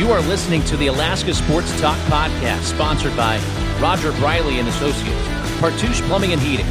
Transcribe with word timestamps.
You 0.00 0.12
are 0.12 0.22
listening 0.22 0.64
to 0.64 0.78
the 0.78 0.86
Alaska 0.86 1.34
Sports 1.34 1.78
Talk 1.78 1.98
Podcast, 2.06 2.62
sponsored 2.62 3.14
by 3.18 3.36
Roger 3.82 4.12
Briley 4.12 4.58
and 4.58 4.66
Associates, 4.66 5.28
Partusch 5.60 6.00
Plumbing 6.08 6.32
and 6.32 6.40
Heating, 6.40 6.64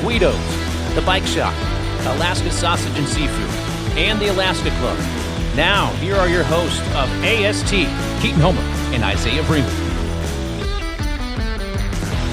Guido's, 0.00 0.94
The 0.94 1.02
Bike 1.02 1.26
Shop, 1.26 1.52
Alaska 2.16 2.50
Sausage 2.50 2.98
and 2.98 3.06
Seafood, 3.06 3.50
and 3.98 4.18
the 4.18 4.28
Alaska 4.28 4.70
Club. 4.78 4.96
Now, 5.54 5.92
here 5.96 6.16
are 6.16 6.26
your 6.26 6.42
hosts 6.42 6.80
of 6.94 7.10
AST, 7.22 7.68
Keaton 8.22 8.40
Homer 8.40 8.62
and 8.94 9.04
Isaiah 9.04 9.42
Bremer. 9.42 9.68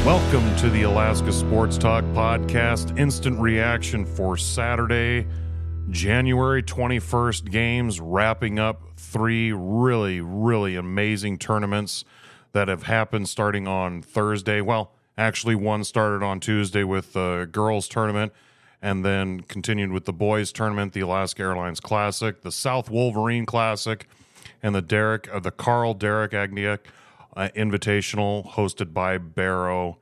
Welcome 0.06 0.56
to 0.60 0.70
the 0.70 0.84
Alaska 0.84 1.34
Sports 1.34 1.78
Talk 1.78 2.06
Podcast, 2.06 2.98
instant 2.98 3.38
reaction 3.38 4.06
for 4.06 4.38
Saturday, 4.38 5.28
January 5.90 6.64
21st 6.64 7.52
games, 7.52 8.00
wrapping 8.00 8.60
up 8.60 8.87
three 9.08 9.52
really, 9.52 10.20
really 10.22 10.76
amazing 10.76 11.38
tournaments 11.38 12.04
that 12.52 12.68
have 12.68 12.84
happened 12.84 13.30
starting 13.30 13.68
on 13.68 14.02
Thursday. 14.02 14.62
Well, 14.62 14.92
actually, 15.18 15.56
one 15.56 15.84
started 15.84 16.24
on 16.24 16.40
Tuesday 16.40 16.84
with 16.84 17.14
the 17.14 17.48
girls' 17.52 17.88
tournament 17.88 18.34
and 18.82 19.04
then 19.04 19.42
continued 19.42 19.92
with 19.92 20.06
the 20.06 20.14
boys' 20.14 20.52
tournament, 20.52 20.94
the 20.94 21.00
Alaska 21.00 21.44
Airlines 21.44 21.80
Classic, 21.80 22.42
the 22.42 22.52
South 22.52 22.90
Wolverine 22.90 23.46
Classic, 23.46 24.08
and 24.62 24.76
the 24.76 24.82
Derek, 24.82 25.28
uh, 25.34 25.40
the 25.40 25.52
Karl 25.52 25.94
Derek 25.94 26.34
Ahgeak 26.34 26.80
uh, 27.36 27.50
Invitational 27.56 28.48
hosted 28.52 28.94
by 28.94 29.18
Barrow. 29.18 29.98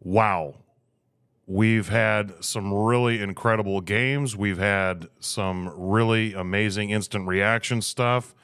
Wow. 0.00 0.56
We've 1.50 1.88
had 1.88 2.44
some 2.44 2.74
really 2.74 3.22
incredible 3.22 3.80
games. 3.80 4.36
We've 4.36 4.58
had 4.58 5.08
some 5.18 5.72
really 5.74 6.34
amazing 6.34 6.90
instant 6.90 7.26
reaction 7.26 7.80
stuff. 7.80 8.34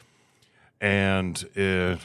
And 0.80 1.36
uh, 1.54 1.96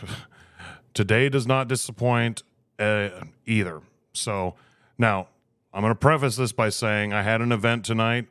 today 0.93 1.29
does 1.29 1.47
not 1.47 1.69
disappoint 1.69 2.43
uh, 2.77 3.11
either. 3.45 3.81
So 4.11 4.55
now 4.97 5.29
I'm 5.73 5.81
going 5.81 5.91
to 5.91 5.99
preface 5.99 6.35
this 6.35 6.51
by 6.51 6.67
saying 6.67 7.13
I 7.13 7.21
had 7.21 7.39
an 7.39 7.53
event 7.53 7.85
tonight. 7.85 8.27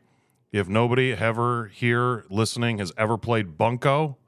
If 0.52 0.68
nobody 0.68 1.14
ever 1.14 1.68
here 1.68 2.26
listening 2.28 2.80
has 2.80 2.92
ever 2.98 3.16
played 3.16 3.56
Bunko, 3.56 4.18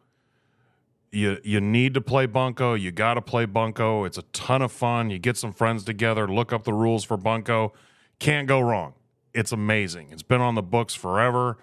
you 1.12 1.38
you 1.44 1.60
need 1.60 1.92
to 1.92 2.00
play 2.00 2.24
Bunko. 2.24 2.72
You 2.72 2.90
got 2.90 3.14
to 3.14 3.20
play 3.20 3.44
Bunko. 3.44 4.04
It's 4.04 4.16
a 4.16 4.22
ton 4.32 4.62
of 4.62 4.72
fun. 4.72 5.10
You 5.10 5.18
get 5.18 5.36
some 5.36 5.52
friends 5.52 5.84
together, 5.84 6.26
look 6.26 6.54
up 6.54 6.64
the 6.64 6.72
rules 6.72 7.04
for 7.04 7.18
Bunko. 7.18 7.74
Can't 8.20 8.46
go 8.46 8.60
wrong. 8.60 8.92
It's 9.34 9.50
amazing. 9.50 10.08
It's 10.12 10.22
been 10.22 10.42
on 10.42 10.54
the 10.54 10.62
books 10.62 10.94
forever. 10.94 11.56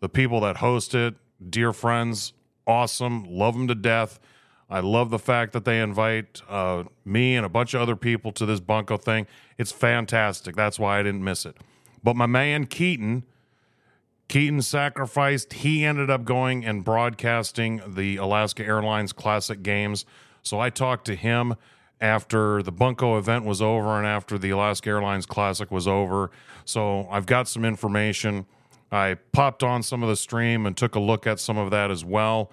The 0.00 0.08
people 0.08 0.40
that 0.40 0.58
host 0.58 0.94
it, 0.94 1.14
dear 1.48 1.72
friends, 1.72 2.32
awesome. 2.66 3.24
Love 3.24 3.54
them 3.54 3.68
to 3.68 3.74
death. 3.74 4.18
I 4.68 4.80
love 4.80 5.10
the 5.10 5.18
fact 5.18 5.52
that 5.52 5.64
they 5.64 5.80
invite 5.80 6.42
uh, 6.48 6.84
me 7.04 7.36
and 7.36 7.46
a 7.46 7.48
bunch 7.48 7.74
of 7.74 7.80
other 7.80 7.96
people 7.96 8.32
to 8.32 8.46
this 8.46 8.60
Bunko 8.60 8.96
thing. 8.96 9.26
It's 9.56 9.72
fantastic. 9.72 10.56
That's 10.56 10.78
why 10.78 10.98
I 10.98 11.02
didn't 11.02 11.24
miss 11.24 11.46
it. 11.46 11.56
But 12.02 12.16
my 12.16 12.26
man 12.26 12.66
Keaton, 12.66 13.24
Keaton 14.28 14.62
sacrificed. 14.62 15.52
He 15.54 15.84
ended 15.84 16.10
up 16.10 16.24
going 16.24 16.64
and 16.64 16.84
broadcasting 16.84 17.82
the 17.86 18.16
Alaska 18.16 18.64
Airlines 18.64 19.12
Classic 19.12 19.62
Games. 19.62 20.04
So 20.42 20.60
I 20.60 20.70
talked 20.70 21.04
to 21.06 21.14
him 21.14 21.54
after 22.00 22.62
the 22.62 22.72
Bunko 22.72 23.18
event 23.18 23.44
was 23.44 23.60
over 23.60 23.98
and 23.98 24.06
after 24.06 24.38
the 24.38 24.50
Alaska 24.50 24.90
Airlines 24.90 25.26
Classic 25.26 25.70
was 25.70 25.86
over. 25.86 26.30
So 26.64 27.06
I've 27.10 27.26
got 27.26 27.48
some 27.48 27.64
information. 27.64 28.46
I 28.90 29.16
popped 29.32 29.62
on 29.62 29.82
some 29.82 30.02
of 30.02 30.08
the 30.08 30.16
stream 30.16 30.66
and 30.66 30.76
took 30.76 30.94
a 30.94 31.00
look 31.00 31.26
at 31.26 31.38
some 31.38 31.58
of 31.58 31.70
that 31.70 31.90
as 31.90 32.04
well 32.04 32.50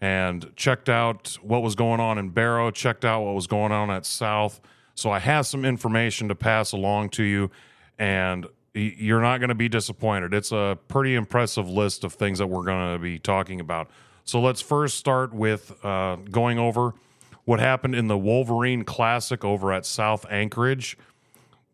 and 0.00 0.54
checked 0.56 0.88
out 0.88 1.38
what 1.42 1.62
was 1.62 1.74
going 1.74 2.00
on 2.00 2.18
in 2.18 2.30
Barrow, 2.30 2.70
checked 2.70 3.04
out 3.04 3.22
what 3.24 3.34
was 3.34 3.46
going 3.46 3.72
on 3.72 3.90
at 3.90 4.06
South. 4.06 4.60
So 4.94 5.10
I 5.10 5.18
have 5.18 5.46
some 5.46 5.64
information 5.64 6.28
to 6.28 6.34
pass 6.34 6.72
along 6.72 7.10
to 7.10 7.22
you. 7.22 7.50
And 7.98 8.46
you're 8.74 9.20
not 9.20 9.38
going 9.38 9.48
to 9.48 9.54
be 9.54 9.68
disappointed. 9.68 10.34
It's 10.34 10.52
a 10.52 10.76
pretty 10.88 11.14
impressive 11.14 11.68
list 11.68 12.04
of 12.04 12.12
things 12.14 12.38
that 12.38 12.48
we're 12.48 12.64
going 12.64 12.94
to 12.94 12.98
be 12.98 13.18
talking 13.18 13.60
about. 13.60 13.88
So 14.24 14.40
let's 14.40 14.60
first 14.60 14.98
start 14.98 15.32
with 15.32 15.72
uh, 15.84 16.16
going 16.16 16.58
over 16.58 16.94
what 17.44 17.60
happened 17.60 17.94
in 17.94 18.08
the 18.08 18.18
Wolverine 18.18 18.84
Classic 18.84 19.44
over 19.44 19.72
at 19.72 19.84
South 19.84 20.24
Anchorage. 20.30 20.96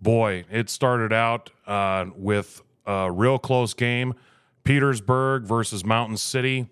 Boy, 0.00 0.44
it 0.50 0.70
started 0.70 1.12
out 1.12 1.50
uh, 1.66 2.06
with 2.16 2.62
a 2.86 3.10
real 3.10 3.38
close 3.38 3.75
game 3.75 4.14
Petersburg 4.64 5.44
versus 5.44 5.84
Mountain 5.84 6.16
City. 6.16 6.69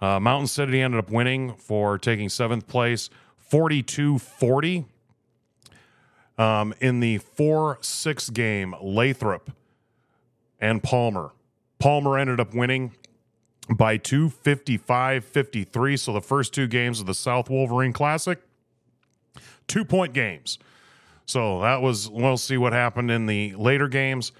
Uh, 0.00 0.18
Mountain 0.18 0.46
City 0.46 0.80
ended 0.80 0.98
up 0.98 1.10
winning 1.10 1.54
for 1.54 1.98
taking 1.98 2.28
seventh 2.28 2.66
place 2.66 3.10
42 3.36 4.18
40. 4.18 4.86
Um, 6.38 6.72
in 6.80 7.00
the 7.00 7.18
4 7.18 7.78
6 7.82 8.30
game, 8.30 8.74
Lathrop 8.80 9.50
and 10.58 10.82
Palmer. 10.82 11.32
Palmer 11.78 12.18
ended 12.18 12.40
up 12.40 12.54
winning 12.54 12.92
by 13.68 13.96
255 13.96 15.24
53. 15.24 15.96
So 15.96 16.12
the 16.12 16.20
first 16.20 16.54
two 16.54 16.66
games 16.66 17.00
of 17.00 17.06
the 17.06 17.14
South 17.14 17.50
Wolverine 17.50 17.92
Classic, 17.92 18.40
two 19.66 19.84
point 19.84 20.12
games. 20.12 20.58
So 21.26 21.60
that 21.60 21.80
was, 21.80 22.08
we'll 22.08 22.36
see 22.36 22.56
what 22.56 22.72
happened 22.72 23.10
in 23.10 23.26
the 23.26 23.54
later 23.54 23.86
games. 23.86 24.32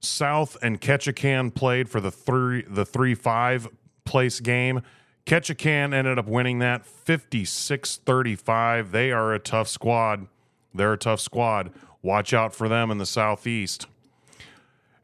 South 0.00 0.56
and 0.62 0.80
Ketchikan 0.80 1.54
played 1.54 1.88
for 1.88 2.00
the 2.00 2.10
three 2.10 2.62
the 2.62 2.86
three 2.86 3.14
five 3.14 3.68
place 4.04 4.40
game. 4.40 4.82
Ketchikan 5.26 5.92
ended 5.92 6.18
up 6.18 6.26
winning 6.26 6.60
that 6.60 6.86
56 6.86 7.96
35. 7.96 8.92
They 8.92 9.12
are 9.12 9.34
a 9.34 9.38
tough 9.38 9.68
squad. 9.68 10.26
They're 10.72 10.94
a 10.94 10.98
tough 10.98 11.20
squad. 11.20 11.72
Watch 12.00 12.32
out 12.32 12.54
for 12.54 12.68
them 12.68 12.90
in 12.90 12.98
the 12.98 13.06
Southeast. 13.06 13.86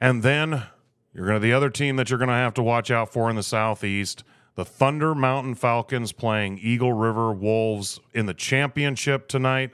And 0.00 0.22
then 0.22 0.62
you're 1.14 1.26
going 1.26 1.40
to 1.40 1.46
the 1.46 1.52
other 1.52 1.70
team 1.70 1.96
that 1.96 2.10
you're 2.10 2.18
going 2.18 2.28
to 2.28 2.34
have 2.34 2.54
to 2.54 2.62
watch 2.62 2.90
out 2.90 3.12
for 3.12 3.30
in 3.30 3.36
the 3.36 3.42
Southeast, 3.42 4.24
the 4.56 4.64
Thunder 4.64 5.14
Mountain 5.14 5.54
Falcons 5.54 6.12
playing 6.12 6.58
Eagle 6.58 6.92
River 6.92 7.32
Wolves 7.32 8.00
in 8.12 8.26
the 8.26 8.34
championship 8.34 9.28
tonight. 9.28 9.70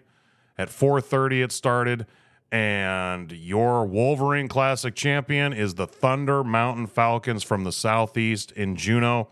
At 0.58 0.68
4:30 0.68 1.42
it 1.42 1.52
started 1.52 2.06
and 2.52 3.30
your 3.30 3.86
Wolverine 3.86 4.48
Classic 4.48 4.94
champion 4.94 5.52
is 5.52 5.74
the 5.74 5.86
Thunder 5.86 6.42
Mountain 6.42 6.88
Falcons 6.88 7.44
from 7.44 7.64
the 7.64 7.72
Southeast 7.72 8.50
in 8.52 8.74
Juneau. 8.74 9.28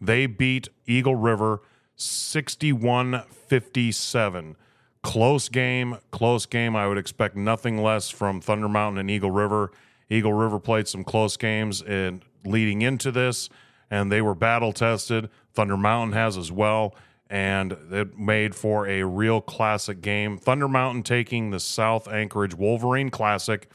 They 0.00 0.26
beat 0.26 0.68
Eagle 0.86 1.16
River 1.16 1.60
61 1.96 3.24
57. 3.48 4.56
Close 5.02 5.48
game, 5.48 5.98
close 6.10 6.46
game. 6.46 6.76
I 6.76 6.86
would 6.86 6.98
expect 6.98 7.34
nothing 7.34 7.82
less 7.82 8.10
from 8.10 8.40
Thunder 8.40 8.68
Mountain 8.68 8.98
and 8.98 9.10
Eagle 9.10 9.30
River. 9.30 9.72
Eagle 10.10 10.34
River 10.34 10.58
played 10.58 10.88
some 10.88 11.04
close 11.04 11.36
games 11.36 11.80
in 11.80 12.22
leading 12.44 12.82
into 12.82 13.10
this, 13.10 13.48
and 13.90 14.10
they 14.10 14.20
were 14.20 14.34
battle 14.34 14.72
tested. 14.72 15.30
Thunder 15.54 15.76
Mountain 15.76 16.12
has 16.12 16.36
as 16.36 16.50
well, 16.52 16.94
and 17.28 17.76
it 17.90 18.18
made 18.18 18.54
for 18.54 18.86
a 18.86 19.04
real 19.04 19.40
classic 19.40 20.00
game. 20.00 20.36
Thunder 20.36 20.68
Mountain 20.68 21.04
taking 21.04 21.50
the 21.50 21.60
South 21.60 22.08
Anchorage 22.08 22.54
Wolverine 22.54 23.10
Classic 23.10 23.68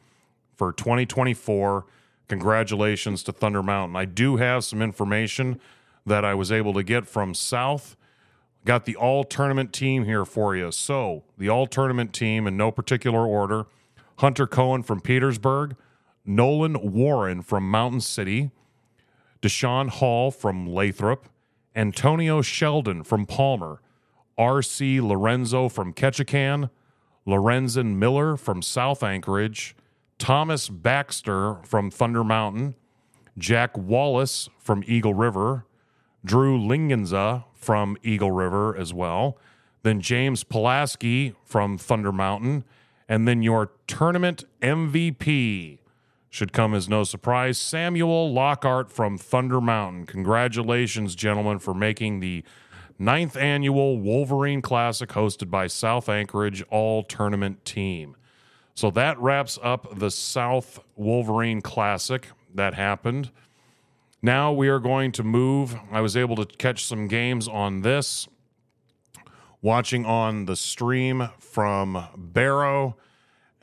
for 0.56 0.73
2024. 0.73 1.85
Congratulations 2.28 3.23
to 3.23 3.31
Thunder 3.31 3.63
Mountain. 3.63 3.96
I 3.96 4.06
do 4.06 4.35
have 4.35 4.63
some 4.63 4.81
information 4.81 5.59
that 6.06 6.25
I 6.25 6.34
was 6.34 6.52
able 6.52 6.73
to 6.73 6.84
get 6.84 7.07
from 7.07 7.34
South 7.34 7.96
Got 8.66 8.85
the 8.85 8.96
all 8.96 9.23
tournament 9.23 9.72
team 9.72 10.06
here 10.06 10.25
for 10.25 10.56
you. 10.56 10.72
So, 10.72 11.23
the 11.38 11.50
all 11.50 11.67
tournament 11.67 12.13
team 12.13 12.47
in 12.47 12.57
no 12.57 12.72
particular 12.72 13.25
order 13.25 13.67
Hunter 14.17 14.47
Cohen 14.47 14.81
from 14.81 15.02
Petersburg, 15.02 15.75
Nolan 16.25 16.93
Warren 16.93 17.41
from 17.41 17.69
Mountain 17.69 18.01
City, 18.01 18.51
Deshaun 19.41 19.89
Hall 19.89 20.31
from 20.31 20.66
Lathrop, 20.66 21.27
Antonio 21.75 22.41
Sheldon 22.41 23.03
from 23.03 23.25
Palmer, 23.25 23.81
R.C. 24.37 25.01
Lorenzo 25.01 25.69
from 25.69 25.93
Ketchikan, 25.93 26.69
Lorenzen 27.27 27.95
Miller 27.95 28.37
from 28.37 28.61
South 28.61 29.03
Anchorage, 29.03 29.75
Thomas 30.17 30.69
Baxter 30.69 31.57
from 31.63 31.91
Thunder 31.91 32.23
Mountain, 32.23 32.75
Jack 33.37 33.78
Wallace 33.78 34.49
from 34.57 34.83
Eagle 34.87 35.13
River, 35.13 35.66
Drew 36.23 36.57
Lingenza 36.59 37.43
from 37.53 37.97
Eagle 38.03 38.31
River 38.31 38.75
as 38.75 38.93
well. 38.93 39.37
Then 39.83 40.01
James 40.01 40.43
Pulaski 40.43 41.35
from 41.43 41.78
Thunder 41.78 42.11
Mountain. 42.11 42.63
And 43.07 43.28
then 43.28 43.43
your 43.43 43.71
tournament 43.85 44.43
MVP 44.61 45.78
should 46.35 46.52
come 46.52 46.73
as 46.73 46.90
no 46.90 47.05
surprise 47.05 47.58
Samuel 47.58 48.34
Lockhart 48.34 48.91
from 48.91 49.17
Thunder 49.17 49.61
Mountain. 49.61 50.05
Congratulations, 50.05 51.16
gentlemen, 51.16 51.59
for 51.59 51.73
making 51.73 52.20
the 52.20 52.43
ninth 52.99 53.37
annual 53.37 53.97
Wolverine 53.97 54.61
Classic 54.61 55.08
hosted 55.08 55.49
by 55.49 55.67
South 55.67 56.09
Anchorage 56.09 56.61
All 56.64 57.03
Tournament 57.03 57.64
Team. 57.64 58.17
So 58.73 58.91
that 58.91 59.17
wraps 59.17 59.58
up 59.64 59.97
the 59.97 60.11
South 60.11 60.82
Wolverine 60.97 61.61
Classic 61.61 62.28
that 62.53 62.73
happened. 62.73 63.31
Now 64.22 64.52
we 64.52 64.67
are 64.67 64.79
going 64.79 65.14
to 65.14 65.23
move. 65.23 65.78
I 65.90 66.02
was 66.02 66.17
able 66.17 66.35
to 66.35 66.46
catch 66.46 66.84
some 66.84 67.08
games 67.08 67.47
on 67.47 67.79
this. 67.79 68.28
watching 69.66 70.05
on 70.05 70.46
the 70.46 70.55
stream 70.55 71.28
from 71.40 72.08
Barrow. 72.16 72.96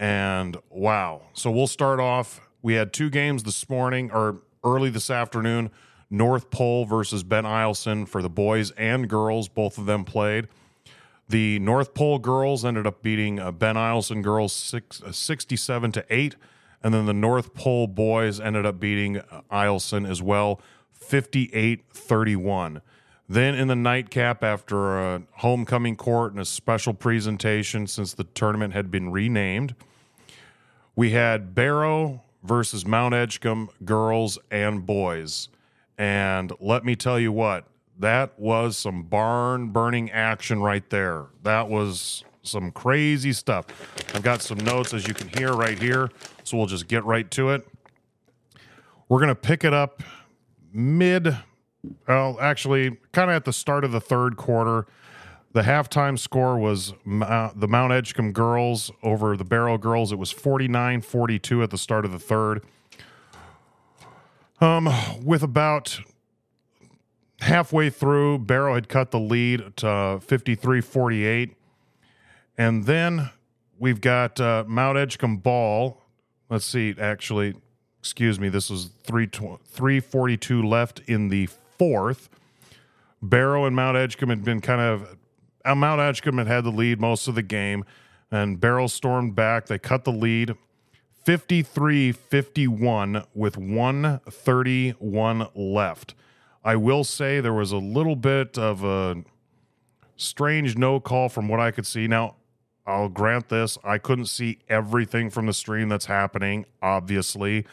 And 0.01 0.57
wow. 0.69 1.23
So 1.33 1.49
we'll 1.51 1.69
start 1.69 2.01
off. 2.01 2.41
We 2.63 2.75
had 2.75 2.93
two 2.93 3.11
games 3.11 3.43
this 3.43 3.69
morning 3.69 4.13
or 4.13 4.39
early 4.63 4.89
this 4.89 5.11
afternoon 5.11 5.71
North 6.09 6.51
Pole 6.51 6.85
versus 6.85 7.25
Ben 7.25 7.45
Eielson 7.45 8.07
for 8.07 8.23
the 8.23 8.31
boys 8.31 8.71
and 8.73 9.09
girls. 9.09 9.49
Both 9.49 9.79
of 9.79 9.87
them 9.87 10.05
played. 10.05 10.47
The 11.29 11.59
North 11.59 11.95
Pole 11.95 12.19
girls 12.19 12.65
ended 12.65 12.87
up 12.87 13.03
beating 13.03 13.41
uh, 13.41 13.51
Ben 13.51 13.75
Eielson 13.77 14.23
girls 14.23 14.53
six, 14.53 15.03
uh, 15.03 15.11
67 15.11 15.93
to 15.93 16.05
8. 16.09 16.37
And 16.85 16.93
then 16.93 17.07
the 17.07 17.15
North 17.15 17.55
Pole 17.55 17.87
boys 17.87 18.39
ended 18.39 18.67
up 18.67 18.79
beating 18.79 19.19
uh, 19.19 19.41
Eielson 19.51 20.09
as 20.09 20.21
well, 20.23 20.61
58 20.93 21.85
31. 21.93 22.83
Then 23.29 23.55
in 23.55 23.69
the 23.69 23.77
nightcap, 23.77 24.45
after 24.45 24.99
a 24.99 25.23
homecoming 25.37 25.97
court 25.97 26.33
and 26.33 26.41
a 26.41 26.45
special 26.45 26.93
presentation 26.93 27.87
since 27.87 28.13
the 28.13 28.25
tournament 28.25 28.75
had 28.75 28.91
been 28.91 29.11
renamed, 29.11 29.75
we 30.95 31.13
had 31.13 31.55
Barrow 31.55 32.23
versus 32.43 32.87
Mount 32.87 33.15
Edgecombe 33.15 33.71
girls 33.85 34.39
and 34.51 34.85
boys. 34.85 35.49
And 35.99 36.53
let 36.61 36.85
me 36.85 36.97
tell 36.97 37.19
you 37.19 37.33
what, 37.33 37.67
that 37.99 38.39
was 38.39 38.77
some 38.77 39.05
barn 39.05 39.69
burning 39.69 40.11
action 40.11 40.61
right 40.61 40.89
there. 40.91 41.27
That 41.43 41.69
was 41.69 42.25
some 42.43 42.71
crazy 42.73 43.33
stuff. 43.33 43.67
I've 44.15 44.23
got 44.23 44.43
some 44.43 44.59
notes, 44.59 44.93
as 44.95 45.07
you 45.07 45.15
can 45.15 45.29
hear 45.29 45.53
right 45.53 45.79
here. 45.79 46.11
So 46.45 46.57
we'll 46.57 46.67
just 46.67 46.89
get 46.89 47.05
right 47.05 47.31
to 47.33 47.51
it. 47.51 47.67
We're 49.09 49.19
going 49.19 49.29
to 49.29 49.35
pick 49.35 49.63
it 49.65 49.73
up 49.73 50.03
mid 50.73 51.37
well, 52.07 52.39
actually, 52.41 52.99
kind 53.13 53.31
of 53.31 53.37
at 53.37 53.45
the 53.45 53.53
start 53.53 53.85
of 53.85 53.93
the 53.93 54.01
third 54.01 54.37
quarter, 54.37 54.87
the 55.53 55.63
halftime 55.63 56.19
score 56.19 56.59
was 56.59 56.95
the 57.05 57.69
Mount 57.69 57.93
Edgecombe 57.93 58.33
girls 58.33 58.91
over 59.03 59.37
the 59.37 59.45
Barrow 59.45 59.77
girls. 59.79 60.13
It 60.13 60.19
was 60.19 60.31
49 60.31 61.03
42 61.03 61.63
at 61.63 61.71
the 61.71 61.79
start 61.79 62.05
of 62.05 62.13
the 62.13 62.19
third. 62.19 62.63
Um, 64.61 64.89
with 65.23 65.43
about 65.43 66.01
halfway 67.41 67.91
through, 67.91 68.39
Barrow 68.39 68.75
had 68.75 68.89
cut 68.89 69.11
the 69.11 69.21
lead 69.21 69.77
to 69.79 70.21
53 70.23 70.81
48. 70.81 71.57
And 72.57 72.85
then 72.85 73.31
we've 73.79 74.01
got 74.01 74.41
uh, 74.41 74.65
Mount 74.67 74.97
Edgecombe 74.97 75.39
ball. 75.39 75.99
Let's 76.49 76.65
see, 76.65 76.95
actually, 76.99 77.55
excuse 77.99 78.39
me, 78.39 78.49
this 78.49 78.71
was 78.71 78.91
3 79.05 79.27
342 79.27 80.63
left 80.63 81.01
in 81.07 81.29
the 81.29 81.47
fourth. 81.79 82.29
Barrow 83.21 83.65
and 83.65 83.75
Mount 83.77 83.97
Edgecombe 83.97 84.31
had 84.31 84.45
been 84.45 84.61
kind 84.61 84.81
of 84.81 85.17
Uh, 85.65 85.75
Mount 85.75 86.01
Edgecombe 86.01 86.47
had 86.47 86.65
the 86.65 86.71
lead 86.71 87.01
most 87.01 87.29
of 87.29 87.35
the 87.35 87.43
game, 87.43 87.85
and 88.31 88.61
Barrow 88.61 88.87
stormed 88.87 89.35
back. 89.35 89.67
They 89.67 89.79
cut 89.79 90.05
the 90.05 90.13
lead 90.13 90.55
53 91.25 92.13
51 92.13 93.25
with 93.35 93.57
131 93.57 95.49
left. 95.55 96.15
I 96.65 96.77
will 96.77 97.05
say 97.05 97.41
there 97.41 97.53
was 97.53 97.73
a 97.73 97.79
little 97.79 98.17
bit 98.17 98.57
of 98.59 98.85
a 98.85 99.25
strange 100.17 100.77
no 100.77 101.01
call 101.01 101.29
from 101.29 101.49
what 101.49 101.59
I 101.61 101.71
could 101.71 101.87
see. 101.87 102.07
Now, 102.07 102.37
I'll 102.87 103.09
grant 103.09 103.49
this, 103.49 103.79
I 103.85 103.99
couldn't 103.99 104.27
see 104.27 104.59
everything 104.69 105.31
from 105.31 105.47
the 105.47 105.53
stream 105.53 105.89
that's 105.89 106.07
happening, 106.07 106.67
obviously 106.81 107.65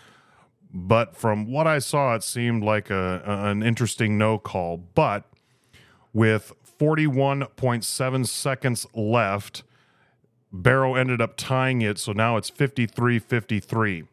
but 0.71 1.15
from 1.15 1.47
what 1.47 1.67
I 1.67 1.79
saw, 1.79 2.15
it 2.15 2.23
seemed 2.23 2.63
like 2.63 2.89
a, 2.89 3.21
an 3.25 3.63
interesting 3.63 4.17
no 4.17 4.37
call. 4.37 4.77
But 4.77 5.25
with 6.13 6.53
41.7 6.79 8.27
seconds 8.27 8.87
left, 8.93 9.63
Barrow 10.51 10.95
ended 10.95 11.21
up 11.21 11.35
tying 11.37 11.81
it. 11.81 11.97
So 11.97 12.13
now 12.13 12.37
it's 12.37 12.49
53 12.49 13.19
53. 13.19 14.05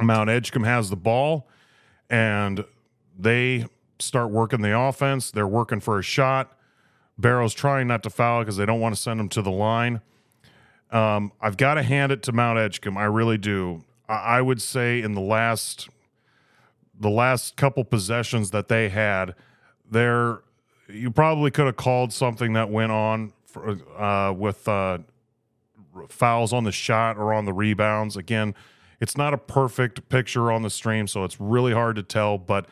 Mount 0.00 0.28
Edgecombe 0.28 0.64
has 0.64 0.90
the 0.90 0.96
ball 0.96 1.48
and 2.10 2.64
they 3.18 3.66
start 3.98 4.30
working 4.30 4.60
the 4.60 4.78
offense. 4.78 5.30
They're 5.30 5.46
working 5.46 5.80
for 5.80 5.98
a 5.98 6.02
shot. 6.02 6.52
Barrow's 7.18 7.54
trying 7.54 7.88
not 7.88 8.02
to 8.02 8.10
foul 8.10 8.40
because 8.40 8.58
they 8.58 8.66
don't 8.66 8.80
want 8.80 8.94
to 8.94 9.00
send 9.00 9.18
him 9.18 9.28
to 9.30 9.40
the 9.40 9.50
line. 9.50 10.02
Um, 10.90 11.32
I've 11.40 11.56
got 11.56 11.74
to 11.74 11.82
hand 11.82 12.12
it 12.12 12.22
to 12.24 12.32
Mount 12.32 12.58
Edgecombe. 12.58 12.98
I 12.98 13.04
really 13.04 13.38
do. 13.38 13.84
I 14.08 14.40
would 14.40 14.62
say 14.62 15.00
in 15.00 15.14
the 15.14 15.20
last 15.20 15.88
the 16.98 17.10
last 17.10 17.56
couple 17.56 17.84
possessions 17.84 18.52
that 18.52 18.68
they 18.68 18.88
had, 18.88 19.34
there 19.90 20.40
you 20.88 21.10
probably 21.10 21.50
could 21.50 21.66
have 21.66 21.76
called 21.76 22.12
something 22.12 22.52
that 22.54 22.70
went 22.70 22.92
on 22.92 23.32
for, 23.46 23.78
uh, 24.00 24.32
with 24.32 24.66
uh, 24.68 24.98
fouls 26.08 26.52
on 26.52 26.64
the 26.64 26.72
shot 26.72 27.16
or 27.16 27.32
on 27.32 27.44
the 27.44 27.52
rebounds. 27.52 28.16
Again, 28.16 28.54
it's 29.00 29.16
not 29.16 29.34
a 29.34 29.38
perfect 29.38 30.08
picture 30.08 30.50
on 30.50 30.62
the 30.62 30.70
stream, 30.70 31.06
so 31.06 31.24
it's 31.24 31.40
really 31.40 31.72
hard 31.72 31.96
to 31.96 32.02
tell. 32.02 32.38
But 32.38 32.66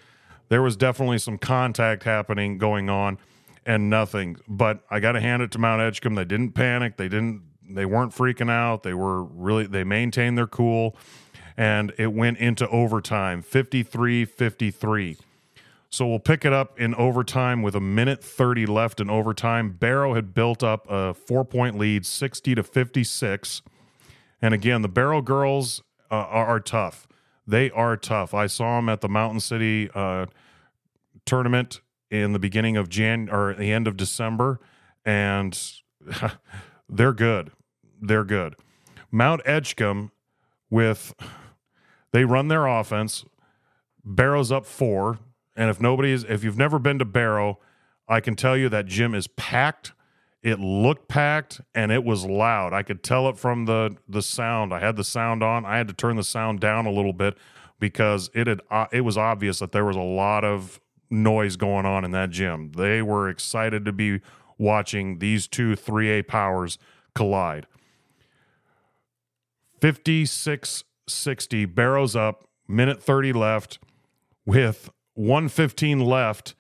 there 0.49 0.63
was 0.63 0.77
definitely 0.77 1.19
some 1.19 1.39
contact 1.39 2.05
happening 2.05 2.59
going 2.59 2.89
on, 2.89 3.19
and 3.67 3.91
nothing. 3.91 4.37
But 4.49 4.81
I 4.91 5.01
got 5.01 5.13
to 5.13 5.21
hand 5.21 5.43
it 5.43 5.51
to 5.53 5.59
Mount 5.59 5.83
Edgecombe. 5.83 6.15
They 6.15 6.25
didn't 6.25 6.53
panic. 6.53 6.97
They 6.97 7.09
didn't. 7.09 7.43
They 7.69 7.87
weren't 7.87 8.15
freaking 8.15 8.51
out. 8.51 8.83
They 8.83 8.95
were 8.95 9.23
really. 9.25 9.67
They 9.67 9.85
maintained 9.85 10.39
their 10.39 10.47
cool 10.47 10.97
and 11.57 11.93
it 11.99 12.13
went 12.13 12.39
into 12.39 12.69
overtime 12.69 13.43
53 13.43 14.25
53. 14.25 15.17
So 15.95 16.09
we'll 16.09 16.19
pick 16.19 16.45
it 16.45 16.53
up 16.53 16.81
in 16.81 16.93
overtime 16.97 17.63
with 17.63 17.77
a 17.77 17.81
minute 17.81 18.21
30 18.21 18.67
left 18.67 19.01
in 19.01 19.09
overtime. 19.09 19.71
Barrow 19.71 20.15
had 20.15 20.35
built 20.35 20.65
up 20.65 20.91
a 20.91 21.15
four 21.15 21.45
point 21.45 21.79
lead, 21.79 22.05
60 22.05 22.57
to 22.57 22.65
56. 22.65 23.63
And 24.43 24.53
again, 24.53 24.83
the 24.83 24.89
Barrow 24.89 25.23
girls 25.23 25.85
uh, 26.11 26.17
are, 26.17 26.47
are, 26.47 26.59
tough. 26.59 27.07
They 27.47 27.71
are 27.71 27.97
tough. 27.97 28.35
I 28.35 28.49
saw 28.49 28.79
them 28.79 28.89
at 28.89 29.03
the 29.03 29.09
Mountain 29.09 29.39
City 29.39 29.89
uh, 29.95 30.27
tournament 31.27 31.81
in 32.11 32.33
the 32.33 32.41
beginning 32.41 32.77
of 32.77 32.89
Jan 32.89 33.29
or 33.31 33.55
the 33.55 33.71
end 33.71 33.87
of 33.87 33.97
December, 33.97 34.59
and 35.05 35.57
they're 36.89 37.13
good. 37.13 37.53
They're 38.03 38.25
good. 38.25 38.57
Mount 39.13 39.43
Edgecombe 39.45 40.11
with 40.71 41.15
they 42.11 42.25
run 42.25 42.49
their 42.49 42.67
offense. 42.67 43.25
Barrow's 44.05 44.51
up 44.51 44.67
four. 44.67 45.21
And 45.57 45.71
if 45.71 45.81
nobody's, 45.81 46.25
if 46.25 46.43
you've 46.43 46.59
never 46.59 46.79
been 46.79 46.99
to 46.99 47.05
Barrow, 47.05 47.59
I 48.09 48.21
can 48.21 48.35
tell 48.35 48.57
you 48.57 48.69
that 48.69 48.87
gym 48.87 49.15
is 49.15 49.27
packed. 49.27 49.93
It 50.43 50.61
looked 50.61 51.09
packed 51.09 51.61
and 51.75 51.91
it 51.91 52.05
was 52.05 52.25
loud. 52.25 52.73
I 52.73 52.83
could 52.83 53.03
tell 53.03 53.29
it 53.29 53.39
from 53.39 53.65
the 53.65 53.97
the 54.09 54.23
sound. 54.23 54.75
I 54.75 54.81
had 54.81 54.97
the 54.97 55.05
sound 55.05 55.43
on. 55.43 55.65
I 55.65 55.79
had 55.79 55.89
to 55.89 55.95
turn 55.95 56.17
the 56.17 56.25
sound 56.25 56.61
down 56.61 56.87
a 56.87 56.91
little 56.91 57.15
bit 57.15 57.39
because 57.79 58.31
it 58.35 58.47
had 58.47 58.61
uh, 58.71 58.87
it 58.93 59.03
was 59.03 59.17
obvious 59.17 59.61
that 59.61 59.73
there 59.73 59.85
was 59.85 59.97
a 59.97 60.01
lot 60.01 60.45
of 60.45 60.81
noise 61.09 61.57
going 61.57 61.87
on 61.87 62.05
in 62.05 62.11
that 62.11 62.31
gym. 62.31 62.73
They 62.77 63.01
were 63.01 63.29
excited 63.29 63.85
to 63.87 63.93
be 63.93 64.21
watching 64.59 65.19
these 65.19 65.47
two 65.47 65.75
3A 65.75 66.29
powers 66.29 66.79
collide. 67.15 67.67
56 69.81 70.85
60, 71.07 71.67
Barrows 71.67 72.17
up, 72.17 72.49
minute 72.67 73.03
30 73.03 73.35
left 73.35 73.79
with 74.47 74.91
115 75.15 76.01
left. 76.01 76.55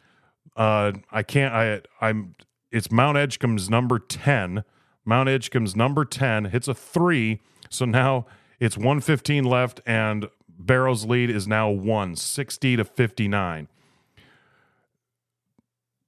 Uh, 0.57 0.93
I 1.11 1.23
can't, 1.23 1.55
I, 1.55 1.81
I'm, 2.01 2.35
it's 2.71 2.91
Mount 2.91 3.19
Edgecombe's 3.19 3.69
number 3.69 3.99
10. 3.99 4.65
Mount 5.05 5.29
Edgecombe's 5.29 5.77
number 5.77 6.05
10 6.05 6.47
hits 6.47 6.69
a 6.69 6.75
three. 6.75 7.41
So 7.69 7.85
now 7.85 8.27
it's 8.61 8.77
115 8.77 9.45
left, 9.45 9.81
and 9.85 10.29
Barrow's 10.49 11.05
lead 11.05 11.31
is 11.31 11.47
now 11.47 11.71
160 11.71 12.77
to 12.77 12.85
59. 12.85 13.69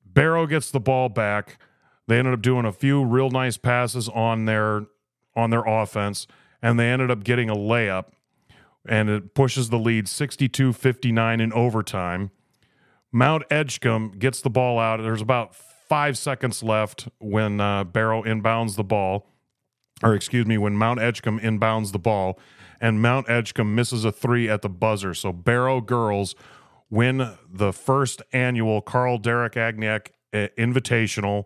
Barrow 0.04 0.46
gets 0.46 0.70
the 0.70 0.80
ball 0.80 1.08
back. 1.08 1.58
They 2.06 2.18
ended 2.18 2.34
up 2.34 2.42
doing 2.42 2.64
a 2.64 2.72
few 2.72 3.04
real 3.04 3.30
nice 3.30 3.56
passes 3.56 4.08
on 4.08 4.44
their 4.46 4.86
on 5.34 5.50
their 5.50 5.64
offense, 5.64 6.26
and 6.62 6.78
they 6.78 6.88
ended 6.88 7.10
up 7.10 7.22
getting 7.22 7.50
a 7.50 7.54
layup 7.54 8.06
and 8.88 9.08
it 9.08 9.34
pushes 9.34 9.70
the 9.70 9.78
lead 9.78 10.08
62 10.08 10.72
59 10.72 11.40
in 11.40 11.52
overtime. 11.52 12.30
Mount 13.12 13.44
Edgecombe 13.50 14.12
gets 14.18 14.40
the 14.40 14.50
ball 14.50 14.78
out. 14.78 15.00
There's 15.00 15.22
about 15.22 15.54
five 15.54 16.18
seconds 16.18 16.62
left 16.62 17.08
when 17.18 17.60
uh, 17.60 17.84
Barrow 17.84 18.22
inbounds 18.22 18.76
the 18.76 18.84
ball, 18.84 19.26
or 20.02 20.14
excuse 20.14 20.46
me, 20.46 20.58
when 20.58 20.74
Mount 20.74 21.00
Edgecombe 21.00 21.40
inbounds 21.40 21.92
the 21.92 21.98
ball, 21.98 22.38
and 22.80 23.00
Mount 23.00 23.28
Edgecombe 23.28 23.74
misses 23.74 24.04
a 24.04 24.12
three 24.12 24.48
at 24.48 24.62
the 24.62 24.68
buzzer. 24.68 25.14
So 25.14 25.32
Barrow 25.32 25.80
girls 25.80 26.34
win 26.90 27.36
the 27.48 27.72
first 27.72 28.22
annual 28.32 28.80
Karl 28.80 29.18
Derek 29.18 29.54
Ahgeak 29.54 30.08
uh, 30.32 30.48
Invitational, 30.58 31.44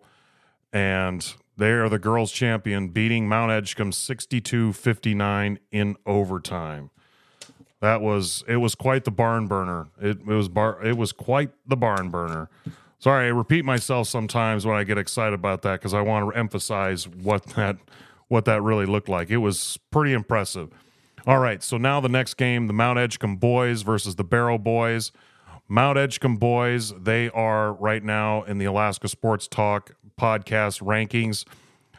and 0.73 1.33
they 1.57 1.71
are 1.71 1.89
the 1.89 1.99
girls' 1.99 2.31
champion, 2.31 2.89
beating 2.89 3.27
Mount 3.27 3.51
Edgecombe 3.51 3.91
62 3.91 4.73
59 4.73 5.59
in 5.71 5.95
overtime. 6.05 6.89
That 7.81 8.01
was 8.01 8.43
it 8.47 8.57
was 8.57 8.75
quite 8.75 9.03
the 9.03 9.11
barn 9.11 9.47
burner. 9.47 9.89
It, 9.99 10.19
it 10.19 10.25
was 10.25 10.47
bar 10.47 10.83
it 10.83 10.97
was 10.97 11.11
quite 11.11 11.51
the 11.67 11.75
barn 11.75 12.09
burner. 12.09 12.49
Sorry, 12.99 13.25
I 13.25 13.29
repeat 13.29 13.65
myself 13.65 14.07
sometimes 14.07 14.65
when 14.65 14.77
I 14.77 14.83
get 14.83 14.99
excited 14.99 15.33
about 15.33 15.63
that 15.63 15.79
because 15.79 15.93
I 15.93 16.01
want 16.01 16.31
to 16.31 16.37
emphasize 16.37 17.07
what 17.07 17.43
that 17.55 17.77
what 18.27 18.45
that 18.45 18.61
really 18.61 18.85
looked 18.85 19.09
like. 19.09 19.29
It 19.29 19.37
was 19.37 19.77
pretty 19.89 20.13
impressive. 20.13 20.69
All 21.27 21.39
right, 21.39 21.61
so 21.61 21.77
now 21.77 21.99
the 21.99 22.09
next 22.09 22.35
game, 22.35 22.67
the 22.67 22.73
Mount 22.73 22.97
Edgecombe 22.97 23.35
boys 23.35 23.81
versus 23.81 24.15
the 24.15 24.23
Barrow 24.23 24.57
boys. 24.57 25.11
Mount 25.67 25.97
Edgecombe 25.97 26.37
boys, 26.37 26.93
they 26.99 27.29
are 27.29 27.73
right 27.73 28.03
now 28.03 28.43
in 28.43 28.57
the 28.57 28.65
Alaska 28.65 29.07
Sports 29.07 29.47
Talk 29.47 29.95
podcast 30.19 30.81
rankings. 30.81 31.45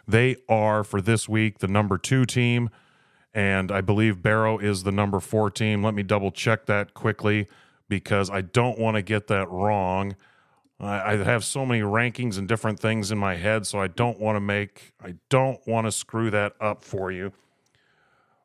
They 0.06 0.36
are 0.48 0.84
for 0.84 1.00
this 1.00 1.28
week 1.28 1.58
the 1.60 1.68
number 1.68 1.98
two 1.98 2.24
team, 2.24 2.70
and 3.34 3.72
I 3.72 3.80
believe 3.80 4.22
Barrow 4.22 4.58
is 4.58 4.82
the 4.82 4.92
number 4.92 5.20
four 5.20 5.50
team. 5.50 5.82
Let 5.82 5.94
me 5.94 6.02
double 6.02 6.30
check 6.30 6.66
that 6.66 6.94
quickly 6.94 7.48
because 7.88 8.30
I 8.30 8.40
don't 8.40 8.78
want 8.78 8.96
to 8.96 9.02
get 9.02 9.26
that 9.28 9.50
wrong. 9.50 10.16
I, 10.80 11.12
I 11.12 11.16
have 11.16 11.44
so 11.44 11.64
many 11.64 11.80
rankings 11.80 12.38
and 12.38 12.46
different 12.46 12.80
things 12.80 13.10
in 13.10 13.18
my 13.18 13.36
head, 13.36 13.66
so 13.66 13.80
I 13.80 13.86
don't 13.86 14.18
want 14.18 14.36
to 14.36 14.40
make, 14.40 14.92
I 15.02 15.14
don't 15.28 15.66
want 15.66 15.86
to 15.86 15.92
screw 15.92 16.30
that 16.30 16.54
up 16.60 16.84
for 16.84 17.10
you. 17.10 17.32